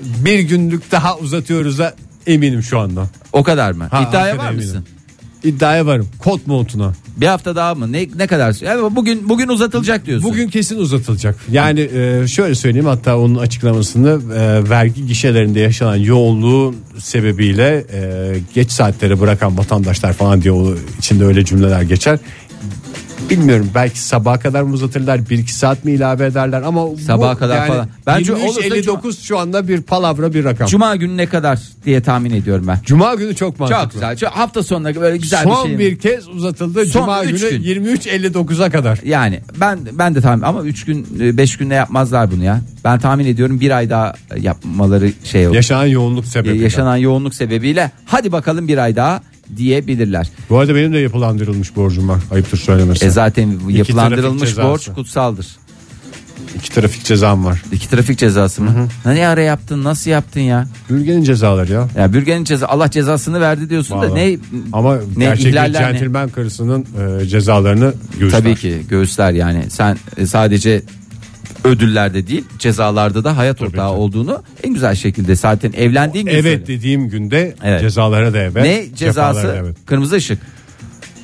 bir 0.00 0.38
günlük 0.38 0.92
daha 0.92 1.18
uzatıyoruz 1.18 1.78
da 1.78 1.94
eminim 2.26 2.62
şu 2.62 2.78
anda. 2.78 3.06
O 3.32 3.42
kadar 3.42 3.72
mı? 3.72 3.88
Ha, 3.90 4.06
İddiaya 4.08 4.38
var 4.38 4.48
eminim. 4.52 4.64
mısın? 4.66 4.84
İddiaya 5.44 5.86
varım. 5.86 6.08
Kot 6.18 6.46
montuna. 6.46 6.92
Bir 7.16 7.26
hafta 7.26 7.56
daha 7.56 7.74
mı? 7.74 7.92
Ne 7.92 8.08
ne 8.16 8.26
kadar? 8.26 8.56
Yani 8.64 8.96
bugün 8.96 9.28
bugün 9.28 9.48
uzatılacak 9.48 10.06
diyorsun. 10.06 10.30
Bugün 10.30 10.48
kesin 10.48 10.78
uzatılacak. 10.78 11.36
Yani 11.50 11.80
e, 11.80 12.26
şöyle 12.28 12.54
söyleyeyim 12.54 12.86
hatta 12.86 13.18
onun 13.18 13.34
açıklamasını 13.34 14.34
e, 14.34 14.70
vergi 14.70 15.06
gişelerinde 15.06 15.60
yaşanan 15.60 15.96
yoğunluğu 15.96 16.74
sebebiyle 16.98 17.84
e, 17.92 18.32
geç 18.54 18.70
saatlere 18.72 19.20
bırakan 19.20 19.58
vatandaşlar 19.58 20.12
falan 20.12 20.42
diye 20.42 20.52
o 20.52 20.74
içinde 20.98 21.24
öyle 21.24 21.44
cümleler 21.44 21.82
geçer. 21.82 22.18
Bilmiyorum 23.30 23.70
belki 23.74 24.00
sabaha 24.00 24.38
kadar 24.38 24.62
mı 24.62 24.74
uzatırlar 24.74 25.30
bir 25.30 25.38
iki 25.38 25.54
saat 25.54 25.84
mi 25.84 25.92
ilave 25.92 26.26
ederler 26.26 26.62
ama 26.62 26.96
Sabaha 27.06 27.34
bu 27.34 27.38
kadar 27.38 27.56
yani 27.56 27.68
falan. 27.68 27.88
Bence 28.06 28.32
23, 28.32 28.50
olursa 28.50 28.62
59 28.62 29.22
şu 29.22 29.38
anda 29.38 29.68
bir 29.68 29.82
palavra 29.82 30.34
bir 30.34 30.44
rakam. 30.44 30.68
Cuma, 30.68 30.88
Cuma 30.88 30.96
günü 30.96 31.16
ne 31.16 31.26
kadar 31.26 31.58
diye 31.84 32.02
tahmin 32.02 32.30
ediyorum 32.30 32.66
ben. 32.68 32.80
günü 33.16 33.34
çok 33.34 33.60
mantıklı. 33.60 33.82
Çok 33.82 33.92
güzel. 33.92 34.16
Çok, 34.16 34.30
hafta 34.30 34.62
sonuna 34.62 34.94
böyle 34.94 35.16
güzel 35.16 35.42
Son 35.42 35.64
bir 35.64 35.68
şey. 35.68 35.78
bir 35.78 35.98
kez 35.98 36.28
uzatıldı 36.28 36.86
Son 36.86 37.00
Cuma 37.00 37.24
günü 37.24 37.50
gün. 37.50 37.62
23.59'a 37.62 38.70
kadar. 38.70 39.00
Yani 39.04 39.40
ben 39.60 39.78
ben 39.92 40.14
de 40.14 40.20
tahmin 40.20 40.42
ama 40.42 40.62
3 40.62 40.84
gün 40.84 41.06
5 41.36 41.56
günde 41.56 41.74
yapmazlar 41.74 42.30
bunu 42.30 42.44
ya. 42.44 42.60
Ben 42.84 42.98
tahmin 42.98 43.26
ediyorum 43.26 43.60
bir 43.60 43.70
ay 43.70 43.90
daha 43.90 44.14
yapmaları 44.36 45.12
şey 45.24 45.46
olur. 45.46 45.54
Yaşanan 45.54 45.86
yoğunluk 45.86 46.26
sebebiyle. 46.26 46.64
Yaşanan 46.64 46.96
yoğunluk 46.96 47.34
sebebiyle 47.34 47.90
hadi 48.06 48.32
bakalım 48.32 48.68
bir 48.68 48.78
ay 48.78 48.96
daha 48.96 49.20
diyebilirler. 49.56 50.28
Bu 50.50 50.58
arada 50.58 50.74
benim 50.74 50.92
de 50.92 50.98
yapılandırılmış 50.98 51.76
borcum 51.76 52.08
var. 52.08 52.18
Ayıptır 52.30 52.58
söylemesi. 52.58 53.04
E 53.06 53.10
zaten 53.10 53.60
yapılandırılmış 53.68 54.40
trafik 54.40 54.56
cezası. 54.56 54.68
borç 54.68 54.94
kutsaldır. 54.94 55.46
İki 56.56 56.70
trafik 56.72 57.04
cezam 57.04 57.44
var. 57.44 57.62
İki 57.72 57.90
trafik 57.90 58.18
cezası 58.18 58.62
mı? 58.62 58.88
Ne 59.06 59.26
ara 59.28 59.40
yaptın? 59.40 59.84
Nasıl 59.84 60.10
yaptın 60.10 60.40
ya? 60.40 60.68
Bürgenin 60.90 61.22
cezaları 61.24 61.72
ya. 61.72 61.88
Ya 61.96 62.12
bürgenin 62.12 62.44
ceza 62.44 62.66
Allah 62.66 62.90
cezasını 62.90 63.40
verdi 63.40 63.70
diyorsun 63.70 64.02
da 64.02 64.10
Vallahi. 64.10 64.32
ne 64.34 64.38
Ama 64.72 64.96
ne 65.16 65.24
gerçek 65.24 65.44
bir 65.46 65.50
ihlaller 65.50 65.82
ne? 65.82 65.92
centilmen 65.92 66.28
karısının 66.28 66.86
e, 67.22 67.26
cezalarını 67.26 67.94
göğüsler. 68.18 68.40
Tabii 68.40 68.56
ki 68.56 68.82
göğüsler 68.88 69.32
yani 69.32 69.64
sen 69.70 69.98
e, 70.16 70.26
sadece 70.26 70.82
ödüllerde 71.64 72.26
değil 72.26 72.44
cezalarda 72.58 73.24
da 73.24 73.36
hayat 73.36 73.62
ortağı 73.62 73.90
tabii. 73.90 73.98
olduğunu 74.00 74.42
en 74.62 74.74
güzel 74.74 74.94
şekilde 74.94 75.36
zaten 75.36 75.72
evlendiğin 75.76 76.26
gün 76.26 76.32
Evet 76.32 76.42
söyle. 76.44 76.66
dediğim 76.66 77.08
günde 77.08 77.54
Evet. 77.64 77.80
cezalara 77.80 78.32
da 78.32 78.38
evet. 78.38 78.56
Ne 78.62 78.84
cezası? 78.96 79.48
da 79.48 79.56
evet. 79.56 79.76
Kırmızı 79.86 80.16
ışık. 80.16 80.38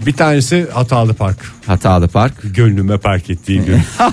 Bir 0.07 0.12
tanesi 0.12 0.66
hatalı 0.72 1.14
park. 1.14 1.38
Hatalı 1.66 2.09
park. 2.09 2.35
Gönlüme 2.44 2.98
park 2.98 3.30
ettiği 3.30 3.61
gün. 3.61 3.80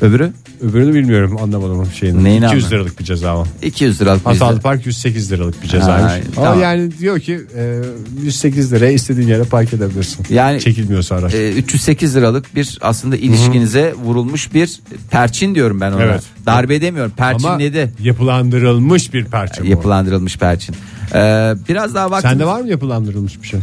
Öbürü 0.00 0.32
Öbürünü 0.62 0.94
bilmiyorum 0.94 1.36
anlamadım 1.42 1.86
şeyini. 1.98 2.24
Neyini 2.24 2.44
200 2.46 2.64
anladın? 2.64 2.76
liralık 2.76 2.98
bir 3.00 3.04
ceza 3.04 3.38
var. 3.38 3.48
200 3.62 4.00
liralık 4.00 4.26
Hatalı 4.26 4.50
bizde. 4.50 4.62
park 4.62 4.86
108 4.86 5.32
liralık 5.32 5.62
bir 5.62 5.68
cezaymış. 5.68 6.12
Ay, 6.12 6.20
Ama 6.36 6.44
tamam. 6.46 6.60
yani 6.62 6.98
diyor 6.98 7.20
ki 7.20 7.40
e, 7.56 7.80
108 8.22 8.72
liraya 8.72 8.92
istediğin 8.92 9.28
yere 9.28 9.42
park 9.44 9.72
edebilirsin. 9.74 10.26
Yani- 10.30 10.60
Çekilmiyorsa 10.60 11.14
araç. 11.16 11.34
E, 11.34 11.52
308 11.52 12.16
liralık 12.16 12.54
bir 12.56 12.78
aslında 12.80 13.16
ilişkinize 13.16 13.94
vurulmuş 14.04 14.54
bir 14.54 14.80
perçin 15.10 15.54
diyorum 15.54 15.80
ben 15.80 15.92
ona. 15.92 16.02
Evet. 16.02 16.22
Darbe 16.46 16.80
demiyorum. 16.80 17.12
Ama 17.18 17.30
Perçinledi. 17.32 17.92
yapılandırılmış 18.02 19.14
bir 19.14 19.24
bu. 19.24 19.66
Yapılandırılmış 19.66 20.36
perçin. 20.38 20.74
Ee, 21.14 21.54
biraz 21.68 21.94
daha 21.94 22.10
vaktimiz. 22.10 22.32
Sende 22.32 22.46
var 22.46 22.60
mı 22.60 22.68
yapılandırılmış 22.68 23.42
bir 23.42 23.48
şey? 23.48 23.60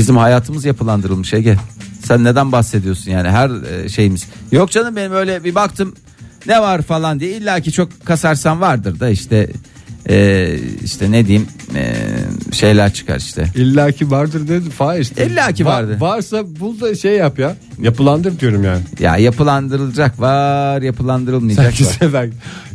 Bizim 0.00 0.16
hayatımız 0.16 0.64
yapılandırılmış 0.64 1.34
Ege. 1.34 1.56
Sen 2.04 2.24
neden 2.24 2.52
bahsediyorsun 2.52 3.10
yani 3.10 3.28
her 3.28 3.50
e, 3.50 3.88
şeyimiz. 3.88 4.28
Yok 4.52 4.70
canım 4.70 4.96
benim 4.96 5.12
öyle 5.12 5.44
bir 5.44 5.54
baktım 5.54 5.94
ne 6.46 6.60
var 6.60 6.82
falan 6.82 7.20
diye 7.20 7.36
illa 7.36 7.60
ki 7.60 7.72
çok 7.72 8.06
kasarsan 8.06 8.60
vardır 8.60 9.00
da 9.00 9.08
işte 9.08 9.50
e, 10.08 10.48
işte 10.84 11.10
ne 11.10 11.26
diyeyim 11.26 11.48
e, 11.74 11.94
şeyler 12.52 12.92
çıkar 12.92 13.16
işte. 13.16 13.46
İlla 13.56 13.92
ki 13.92 14.10
vardır 14.10 14.48
dedi. 14.48 14.70
Faiz 14.70 15.00
işte. 15.10 15.26
İlla 15.26 15.52
ki 15.52 15.62
Va- 15.62 15.66
vardır. 15.66 16.00
varsa 16.00 16.44
bul 16.60 16.80
da 16.80 16.94
şey 16.94 17.12
yap 17.16 17.38
ya. 17.38 17.56
Yapılandır 17.82 18.40
diyorum 18.40 18.64
yani. 18.64 18.80
Ya 19.00 19.16
yapılandırılacak 19.16 20.20
var 20.20 20.82
yapılandırılmayacak 20.82 21.64
Sanki 21.66 21.84
var. 21.86 21.90
sefer. 21.90 22.28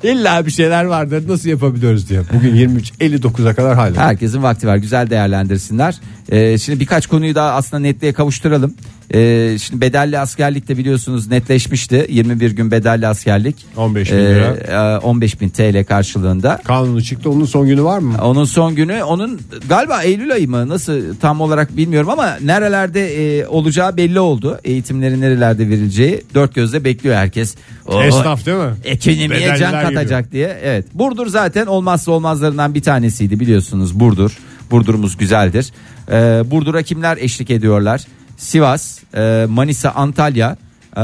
İlla 0.04 0.46
bir 0.46 0.52
şeyler 0.52 0.86
vardır 0.86 1.24
nasıl 1.30 1.50
yapabiliyoruz 1.50 2.10
diye. 2.10 2.22
Bugün 2.34 2.56
23.59'a 2.56 3.54
kadar 3.54 3.76
hala. 3.76 3.96
Herkesin 3.98 4.44
vakti 4.44 4.68
var 4.68 4.76
güzel 4.78 5.10
değerlendirsinler. 5.10 5.96
Ee, 6.30 6.58
şimdi 6.58 6.80
birkaç 6.80 7.08
konuyu 7.08 7.36
daha 7.36 7.52
aslında 7.52 7.82
netliğe 7.82 8.14
kavuşturalım. 8.14 8.74
Ee, 9.14 9.58
şimdi 9.62 9.82
bedelli 9.82 10.20
askerlik 10.20 10.68
de 10.68 10.78
biliyorsunuz 10.78 11.28
netleşmişti. 11.28 12.06
21 12.10 12.52
gün 12.52 12.72
bedelli 12.72 13.08
askerlik. 13.08 13.56
15 13.78 14.12
bin 14.12 14.18
Ee, 14.18 14.20
lira. 14.36 14.96
e, 14.96 14.98
15 14.98 15.42
bin 15.42 15.50
TL 15.50 15.84
karşılığında. 15.84 16.62
Kanunu 16.64 17.04
çıktı 17.04 17.30
onun 17.30 17.46
son 17.46 17.68
günü 17.68 17.84
var 17.84 18.00
mı? 18.00 18.14
Onun 18.24 18.46
son 18.46 18.76
günü 18.76 19.04
onun 19.04 19.40
galiba 19.70 20.04
Eylül 20.04 20.32
ayı 20.34 20.50
mı 20.50 20.70
nasıl 20.70 21.16
tam 21.22 21.42
olarak 21.42 21.78
bilmiyorum 21.78 22.10
ama 22.10 22.38
nerelerde 22.44 23.40
e, 23.40 23.48
olacağı 23.48 23.98
belli 23.98 24.20
oldu. 24.20 24.60
Eğitimlerin 24.64 25.22
nerelerde 25.22 25.70
verileceği 25.70 26.22
dört 26.34 26.56
gözle 26.56 26.84
bekliyor 26.84 27.16
herkes. 27.16 27.56
O, 27.88 28.04
Esnaf 28.04 28.46
değil 28.46 28.58
mi? 28.58 28.74
Ekonomiye 28.84 29.30
Bedelliler 29.30 29.58
can 29.58 29.72
katacak 29.82 30.32
diye. 30.32 30.58
Evet. 30.64 30.86
Burdur 30.94 31.28
zaten 31.28 31.66
olmazsa 31.66 32.12
olmazlarından 32.12 32.76
bir 32.76 32.82
tanesiydi 32.82 33.40
biliyorsunuz 33.40 34.00
Burdur. 34.00 34.38
Burdur'umuz 34.72 35.18
güzeldir. 35.18 35.72
Ee, 36.12 36.44
Burdur'a 36.52 36.82
kimler 36.82 37.18
eşlik 37.18 37.50
ediyorlar? 37.52 38.02
Sivas, 38.38 39.00
e, 39.18 39.46
Manisa, 39.50 39.90
Antalya. 39.92 40.58
Ee, 40.98 41.02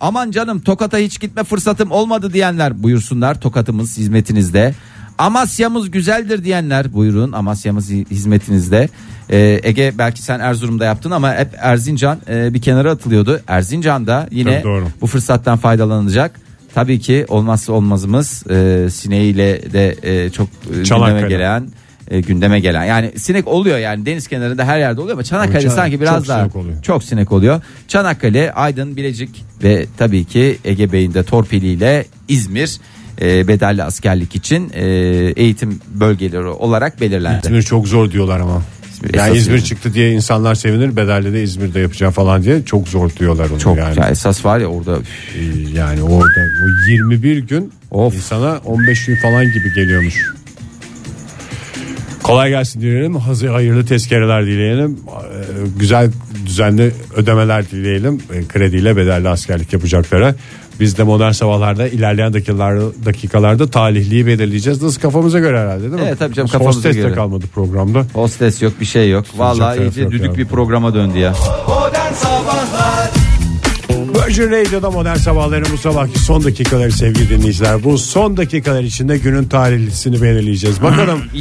aman 0.00 0.30
canım 0.30 0.60
Tokat'a 0.60 0.98
hiç 0.98 1.20
gitme 1.20 1.44
fırsatım 1.44 1.90
olmadı 1.90 2.32
diyenler 2.32 2.82
buyursunlar. 2.82 3.40
Tokat'ımız 3.40 3.98
hizmetinizde. 3.98 4.74
Amasya'mız 5.18 5.90
güzeldir 5.90 6.44
diyenler 6.44 6.92
buyurun 6.92 7.32
Amasya'mız 7.32 7.90
hi- 7.90 8.10
hizmetinizde. 8.10 8.88
Ee, 9.30 9.60
Ege 9.62 9.92
belki 9.98 10.22
sen 10.22 10.40
Erzurum'da 10.40 10.84
yaptın 10.84 11.10
ama 11.10 11.34
hep 11.34 11.48
Erzincan 11.58 12.18
e, 12.28 12.54
bir 12.54 12.62
kenara 12.62 12.90
atılıyordu. 12.90 13.40
Erzincan'da 13.48 14.28
yine 14.30 14.62
bu 15.00 15.06
fırsattan 15.06 15.58
faydalanacak. 15.58 16.40
Tabii 16.74 17.00
ki 17.00 17.24
olmazsa 17.28 17.72
olmazımız 17.72 18.44
e, 18.50 18.86
sineğiyle 18.90 19.72
de 19.72 19.96
e, 20.02 20.30
çok 20.30 20.48
e, 20.48 20.66
gündeme 20.68 20.84
Çanakkale. 20.84 21.28
gelen 21.28 21.68
e, 22.10 22.20
gündeme 22.20 22.60
gelen. 22.60 22.84
Yani 22.84 23.12
sinek 23.18 23.48
oluyor 23.48 23.78
yani 23.78 24.06
deniz 24.06 24.28
kenarında 24.28 24.64
her 24.64 24.78
yerde 24.78 25.00
oluyor 25.00 25.12
ama 25.16 25.24
Çanakkale 25.24 25.60
Çan- 25.62 25.68
sanki 25.74 26.00
biraz 26.00 26.16
çok 26.18 26.28
daha 26.28 26.40
sinek 26.40 26.56
oluyor. 26.56 26.82
çok 26.82 27.04
sinek 27.04 27.32
oluyor. 27.32 27.60
Çanakkale, 27.88 28.52
Aydın, 28.52 28.96
Bilecik 28.96 29.44
ve 29.62 29.86
tabii 29.98 30.24
ki 30.24 30.58
Ege 30.64 30.92
Bey'in 30.92 31.14
de 31.14 31.22
torpiliyle 31.22 32.04
İzmir 32.28 32.76
e, 33.20 33.48
bedelli 33.48 33.82
askerlik 33.82 34.34
için 34.36 34.70
e, 34.74 34.84
eğitim 35.36 35.80
bölgeleri 35.94 36.46
olarak 36.46 37.00
belirlendi. 37.00 37.46
İzmir 37.46 37.62
çok 37.62 37.88
zor 37.88 38.10
diyorlar 38.10 38.40
ama. 38.40 38.62
İzmir 38.94 39.14
Yani 39.14 39.36
İzmir 39.36 39.54
yani. 39.54 39.64
çıktı 39.64 39.94
diye 39.94 40.12
insanlar 40.12 40.54
sevinir. 40.54 40.96
Bedelli 40.96 41.32
de 41.32 41.42
İzmir'de 41.42 41.80
yapacağım 41.80 42.12
falan 42.12 42.42
diye 42.42 42.64
çok 42.64 42.88
zor 42.88 43.10
diyorlar 43.10 43.50
onu 43.50 43.58
Çok 43.58 43.78
yani. 43.78 43.98
ya 44.00 44.08
esas 44.08 44.44
var 44.44 44.58
ya 44.58 44.66
orada 44.66 44.98
Ee, 45.38 45.78
Yani 45.78 46.02
orada 46.02 46.40
o 46.64 46.90
21 46.90 47.38
gün 47.38 47.72
Of. 47.90 48.14
insana 48.14 48.58
15 48.64 49.06
gün 49.06 49.16
falan 49.16 49.44
gibi 49.44 49.74
geliyormuş. 49.74 50.26
Kolay 52.22 52.50
gelsin 52.50 52.80
dileyelim. 52.80 53.14
Hazır 53.16 53.48
hayırlı 53.48 53.86
tezkereler 53.86 54.46
dileyelim. 54.46 54.98
Ee, 55.08 55.66
Güzel 55.78 56.10
düzenli 56.46 56.92
ödemeler 57.16 57.70
dileyelim. 57.70 58.22
Ee, 58.32 58.48
Krediyle 58.48 58.96
bedelli 58.96 59.28
askerlik 59.28 59.72
yapacaklara. 59.72 60.34
Biz 60.80 60.98
de 60.98 61.02
modern 61.02 61.30
sabahlarda 61.30 61.88
ilerleyen 61.88 62.32
dakikalarda, 62.32 62.84
dakikalarda 63.04 63.70
talihliyi 63.70 64.26
belirleyeceğiz. 64.26 64.82
Nasıl 64.82 65.00
kafamıza 65.00 65.38
göre 65.38 65.60
herhalde 65.60 65.82
değil 65.82 65.92
mi? 65.94 66.00
Evet, 66.08 66.18
tabii 66.18 66.34
canım, 66.34 66.48
kafamıza 66.50 66.78
Hostes 66.78 66.96
de 66.96 67.00
göre. 67.00 67.14
kalmadı 67.14 67.44
programda. 67.54 68.06
hostes 68.14 68.62
yok 68.62 68.72
bir 68.80 68.84
şey 68.86 69.10
yok. 69.10 69.24
Vallahi 69.36 69.80
iyice 69.80 70.10
düdük 70.10 70.24
ya. 70.32 70.34
bir 70.36 70.46
programa 70.46 70.94
döndü 70.94 71.18
ya. 71.18 71.34
Modern 71.68 72.12
Sabahlar 72.12 72.81
Virgin 74.26 74.50
Radio'da 74.50 74.90
modern 74.90 75.16
sabahların 75.16 75.72
bu 75.72 75.78
sabahki 75.78 76.18
son 76.18 76.44
dakikaları 76.44 76.92
sevgili 76.92 77.28
dinleyiciler. 77.28 77.84
Bu 77.84 77.98
son 77.98 78.36
dakikalar 78.36 78.82
içinde 78.82 79.18
günün 79.18 79.44
tarihlisini 79.44 80.22
belirleyeceğiz. 80.22 80.82
Bakalım 80.82 81.24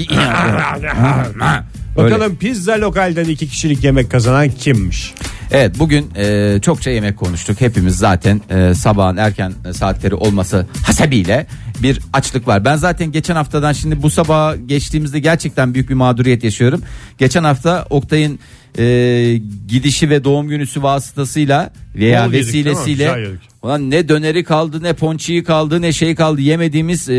bakalım 1.97 2.35
pizza 2.35 2.81
lokalden 2.81 3.25
iki 3.25 3.47
kişilik 3.47 3.83
yemek 3.83 4.11
kazanan 4.11 4.49
kimmiş? 4.49 5.13
Evet 5.51 5.79
bugün 5.79 6.09
e, 6.15 6.59
çokça 6.61 6.89
yemek 6.89 7.17
konuştuk. 7.17 7.61
Hepimiz 7.61 7.97
zaten 7.97 8.41
e, 8.49 8.73
sabahın 8.73 9.17
erken 9.17 9.53
saatleri 9.73 10.15
olması 10.15 10.65
hasebiyle 10.85 11.47
bir 11.83 11.99
açlık 12.13 12.47
var. 12.47 12.65
Ben 12.65 12.75
zaten 12.75 13.11
geçen 13.11 13.35
haftadan 13.35 13.73
şimdi 13.73 14.01
bu 14.01 14.09
sabah 14.09 14.55
geçtiğimizde 14.65 15.19
gerçekten 15.19 15.73
büyük 15.73 15.89
bir 15.89 15.95
mağduriyet 15.95 16.43
yaşıyorum. 16.43 16.81
Geçen 17.17 17.43
hafta 17.43 17.85
Oktay'ın 17.89 18.39
e, 18.77 19.41
gidişi 19.67 20.09
ve 20.09 20.23
doğum 20.23 20.47
günüsü 20.47 20.83
vasıtasıyla 20.83 21.73
veya 21.95 22.27
Bol 22.27 22.31
vesilesiyle 22.31 23.03
yedik. 23.03 23.51
Ulan 23.63 23.91
ne 23.91 24.09
döneri 24.09 24.43
kaldı 24.43 24.83
ne 24.83 24.93
ponçiği 24.93 25.43
kaldı 25.43 25.81
ne 25.81 25.93
şey 25.93 26.15
kaldı 26.15 26.41
yemediğimiz 26.41 27.09
e, 27.09 27.13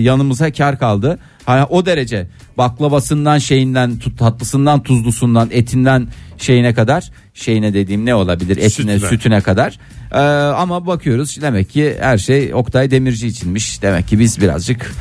yanımıza 0.00 0.52
kar 0.52 0.78
kaldı. 0.78 1.18
Hani 1.46 1.64
o 1.64 1.86
derece 1.86 2.26
baklavasından 2.58 3.38
şeyinden 3.38 3.98
tut, 3.98 4.18
tatlısından 4.18 4.82
tuzlusundan 4.82 5.48
etinden 5.52 6.08
şeyine 6.38 6.74
kadar 6.74 7.10
şeyine 7.34 7.74
dediğim 7.74 8.06
ne 8.06 8.14
olabilir 8.14 8.56
etine 8.56 8.70
Sütüne. 8.70 8.98
sütüne 8.98 9.40
kadar. 9.40 9.78
E, 10.12 10.18
ama 10.52 10.86
bakıyoruz 10.86 11.42
demek 11.42 11.70
ki 11.70 11.96
her 12.00 12.18
şey 12.18 12.54
Oktay 12.54 12.90
Demirci 12.90 13.26
içinmiş. 13.26 13.82
Demek 13.82 14.08
ki 14.08 14.18
biz 14.18 14.40
birazcık 14.40 14.92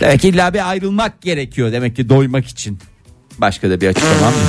demek 0.00 0.20
ki 0.20 0.28
illa 0.28 0.54
bir 0.54 0.70
ayrılmak 0.70 1.22
gerekiyor 1.22 1.72
demek 1.72 1.96
ki 1.96 2.08
doymak 2.08 2.46
için. 2.46 2.78
Başka 3.38 3.70
da 3.70 3.80
bir 3.80 3.88
açıklamam. 3.88 4.32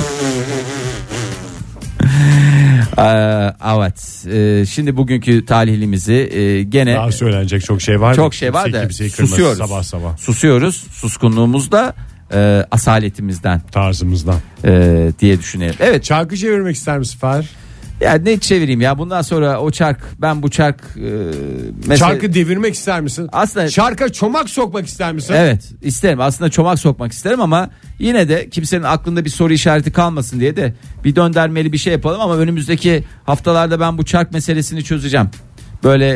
Ee, 2.97 3.54
evet. 3.78 4.26
Ee, 4.32 4.65
şimdi 4.65 4.97
bugünkü 4.97 5.45
talihlimizi 5.45 6.13
e, 6.13 6.63
gene 6.63 6.95
Daha 6.95 7.12
söylenecek 7.12 7.65
çok 7.65 7.82
şey 7.82 8.02
var. 8.02 8.15
çok 8.15 8.34
şey 8.34 8.54
var 8.54 8.73
da 8.73 8.89
susuyoruz. 8.89 9.58
Sabah 9.58 9.84
sabah 9.84 10.17
Susuyoruz. 10.17 10.76
Suskunluğumuz 10.91 11.71
da 11.71 11.95
e, 12.34 12.65
asaletimizden 12.71 13.62
tarzımızdan. 13.71 14.36
e, 14.65 15.12
diye 15.19 15.39
düşünelim. 15.39 15.76
Evet. 15.80 16.04
Çarkı 16.04 16.38
çevirmek 16.38 16.76
ister 16.76 16.97
misin 17.00 17.19
Fahir? 17.19 17.50
Ya 18.01 18.13
ne 18.13 18.39
çevireyim 18.39 18.81
ya 18.81 18.97
bundan 18.97 19.21
sonra 19.21 19.60
o 19.62 19.71
çark 19.71 19.99
ben 20.21 20.43
bu 20.43 20.49
çark 20.49 20.81
e, 20.97 21.10
mesela 21.88 21.97
Çarkı 21.97 22.33
devirmek 22.33 22.73
ister 22.75 23.01
misin? 23.01 23.29
Aslında- 23.31 23.69
Çarka 23.69 24.10
çomak 24.10 24.49
sokmak 24.49 24.86
ister 24.88 25.13
misin? 25.13 25.33
Evet 25.38 25.71
isterim 25.81 26.21
aslında 26.21 26.49
çomak 26.49 26.79
sokmak 26.79 27.12
isterim 27.12 27.41
ama 27.41 27.69
yine 27.99 28.29
de 28.29 28.49
kimsenin 28.49 28.83
aklında 28.83 29.25
bir 29.25 29.29
soru 29.29 29.53
işareti 29.53 29.91
kalmasın 29.91 30.39
diye 30.39 30.55
de 30.55 30.73
bir 31.03 31.15
döndermeli 31.15 31.73
bir 31.73 31.77
şey 31.77 31.93
yapalım 31.93 32.21
ama 32.21 32.38
önümüzdeki 32.38 33.03
haftalarda 33.25 33.79
ben 33.79 33.97
bu 33.97 34.05
çark 34.05 34.31
meselesini 34.33 34.83
çözeceğim. 34.83 35.29
Böyle 35.83 36.10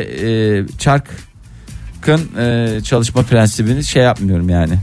e, 0.58 0.64
çarkın 0.78 2.20
e, 2.38 2.78
çalışma 2.84 3.22
prensibini 3.22 3.84
şey 3.84 4.02
yapmıyorum 4.02 4.48
yani. 4.48 4.74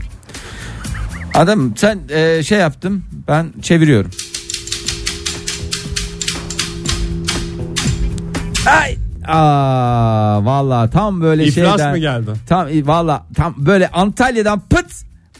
Adam 1.34 1.72
sen 1.76 1.98
e, 2.10 2.42
şey 2.42 2.58
yaptım 2.58 3.04
ben 3.28 3.46
çeviriyorum. 3.62 4.10
Ay 8.66 8.96
Aa 9.26 10.44
vallahi 10.44 10.90
tam 10.90 11.20
böyle 11.20 11.44
İflas 11.44 11.70
şeyden 11.70 11.90
mı 11.90 11.98
geldi? 11.98 12.30
Tam 12.48 12.68
valla 12.68 13.26
tam 13.34 13.54
böyle 13.58 13.88
Antalya'dan 13.88 14.60
pıt 14.60 14.86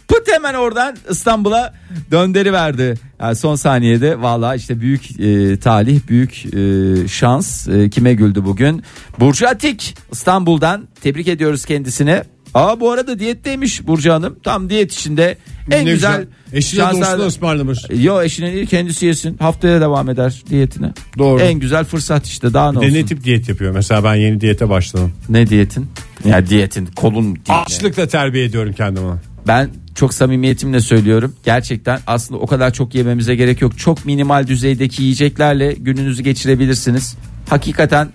pıt 0.07 0.33
hemen 0.33 0.53
oradan 0.53 0.95
İstanbul'a 1.09 1.73
dönderi 2.11 2.53
verdi. 2.53 2.99
Yani 3.21 3.35
son 3.35 3.55
saniyede 3.55 4.21
valla 4.21 4.55
işte 4.55 4.81
büyük 4.81 5.19
e, 5.19 5.59
talih, 5.59 5.99
büyük 6.07 6.45
e, 6.55 7.07
şans 7.07 7.67
e, 7.67 7.89
kime 7.89 8.13
güldü 8.13 8.45
bugün? 8.45 8.83
Burcu 9.19 9.47
Atik 9.47 9.97
İstanbul'dan 10.11 10.87
tebrik 11.01 11.27
ediyoruz 11.27 11.65
kendisine. 11.65 12.23
Aa 12.53 12.79
bu 12.79 12.91
arada 12.91 13.19
diyetteymiş 13.19 13.87
Burcu 13.87 14.11
Hanım. 14.13 14.35
Tam 14.43 14.69
diyet 14.69 14.93
içinde 14.93 15.37
en 15.71 15.85
Ne 15.85 15.91
güzel, 15.91 16.27
Eşine 16.53 16.81
şanslar- 16.81 17.01
dostuna 17.01 17.25
ısmarlamış. 17.25 17.79
Yo 18.01 18.21
eşine 18.21 18.53
değil 18.53 18.65
kendisi 18.67 19.05
yesin. 19.05 19.37
Haftaya 19.37 19.81
devam 19.81 20.09
eder 20.09 20.43
diyetine. 20.49 20.93
Doğru. 21.17 21.41
En 21.41 21.53
güzel 21.59 21.83
fırsat 21.85 22.25
işte 22.25 22.53
daha 22.53 22.71
ne 22.71 22.77
olsun. 22.79 22.93
ne 22.93 23.05
tip 23.05 23.23
diyet 23.23 23.49
yapıyor? 23.49 23.71
Mesela 23.71 24.03
ben 24.03 24.15
yeni 24.15 24.41
diyete 24.41 24.69
başladım. 24.69 25.13
Ne 25.29 25.47
diyetin? 25.49 25.87
Ya 26.25 26.47
diyetin 26.47 26.85
kolun 26.85 27.25
diyeti. 27.25 27.53
Açlıkla 27.53 28.07
terbiye 28.07 28.45
ediyorum 28.45 28.73
kendimi. 28.77 29.13
Ben 29.47 29.69
çok 29.95 30.13
samimiyetimle 30.13 30.79
söylüyorum. 30.81 31.35
Gerçekten 31.45 31.99
aslında 32.07 32.39
o 32.39 32.47
kadar 32.47 32.73
çok 32.73 32.95
yememize 32.95 33.35
gerek 33.35 33.61
yok. 33.61 33.77
Çok 33.77 34.05
minimal 34.05 34.47
düzeydeki 34.47 35.03
yiyeceklerle 35.03 35.73
gününüzü 35.73 36.23
geçirebilirsiniz. 36.23 37.15
Hakikaten 37.49 38.09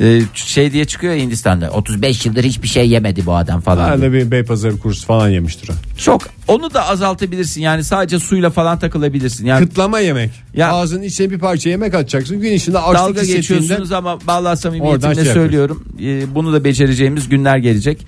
e, 0.00 0.20
şey 0.34 0.72
diye 0.72 0.84
çıkıyor 0.84 1.14
ya 1.14 1.20
Hindistan'da 1.22 1.70
35 1.70 2.26
yıldır 2.26 2.44
hiçbir 2.44 2.68
şey 2.68 2.88
yemedi 2.88 3.26
bu 3.26 3.36
adam 3.36 3.60
falan. 3.60 3.90
Ben 3.90 4.00
diye. 4.00 4.12
de 4.12 4.14
bir 4.14 4.30
Beypazarı 4.30 4.78
kursu 4.78 5.06
falan 5.06 5.28
yemiştir. 5.28 5.68
o. 5.68 5.98
Çok 5.98 6.22
onu 6.48 6.74
da 6.74 6.88
azaltabilirsin. 6.88 7.60
Yani 7.60 7.84
sadece 7.84 8.18
suyla 8.18 8.50
falan 8.50 8.78
takılabilirsin. 8.78 9.46
Yani 9.46 9.66
Kıtlama 9.68 9.98
yemek. 10.00 10.30
Ya- 10.54 10.72
Ağzının 10.72 11.02
içine 11.02 11.30
bir 11.30 11.38
parça 11.38 11.70
yemek 11.70 11.94
atacaksın. 11.94 12.40
Gün 12.40 12.52
içinde 12.52 12.78
açlık 12.78 12.94
dalga 12.98 13.22
geçiyorsunuz 13.24 13.92
ama 13.92 14.18
vallahi 14.26 14.56
samimiyetimle 14.56 15.14
şey 15.14 15.24
söylüyorum. 15.24 15.84
E, 16.02 16.34
bunu 16.34 16.52
da 16.52 16.64
becereceğimiz 16.64 17.28
günler 17.28 17.56
gelecek. 17.56 18.06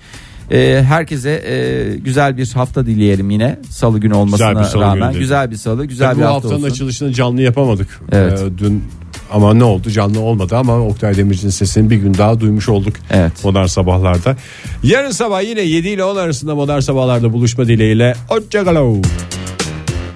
E, 0.51 0.83
herkese 0.87 1.29
e, 1.47 1.95
güzel 1.97 2.37
bir 2.37 2.51
hafta 2.53 2.85
dileyelim 2.85 3.29
yine. 3.29 3.59
Salı 3.69 3.99
günü 3.99 4.13
olmasına 4.13 4.49
Güzel 4.51 4.63
bir 4.63 4.69
salı 4.69 4.81
rağmen 4.83 5.11
günü 5.11 5.19
güzel 5.21 5.51
bir 5.51 5.55
salı, 5.55 5.85
güzel 5.85 6.07
Tabii 6.09 6.17
bir 6.17 6.23
bu 6.23 6.27
hafta 6.27 6.43
haftanın 6.49 6.63
olsun. 6.63 6.71
açılışını 6.71 7.13
canlı 7.13 7.41
yapamadık. 7.41 7.87
Evet. 8.11 8.39
Ee, 8.41 8.57
dün 8.57 8.83
ama 9.31 9.53
ne 9.53 9.63
oldu 9.63 9.91
canlı 9.91 10.19
olmadı 10.19 10.57
ama 10.57 10.79
Oktay 10.79 11.17
Demirci'nin 11.17 11.51
sesini 11.51 11.89
bir 11.89 11.95
gün 11.95 12.13
daha 12.13 12.39
duymuş 12.39 12.69
olduk. 12.69 12.93
Evet. 13.11 13.43
Modern 13.43 13.65
sabahlarda. 13.65 14.35
Yarın 14.83 15.11
sabah 15.11 15.43
yine 15.43 15.61
7 15.61 15.87
ile 15.89 16.03
10 16.03 16.15
arasında 16.15 16.55
modern 16.55 16.79
sabahlarda 16.79 17.33
buluşma 17.33 17.67
dileğiyle. 17.67 18.15
Hoşçakalın. 18.27 19.03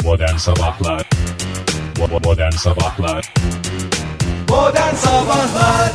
Modern 0.03 0.37
Sabahlar 0.37 1.09
Modern 2.23 2.51
Sabahlar 2.51 3.33
Modern 4.49 4.95
Sabahlar 4.95 5.91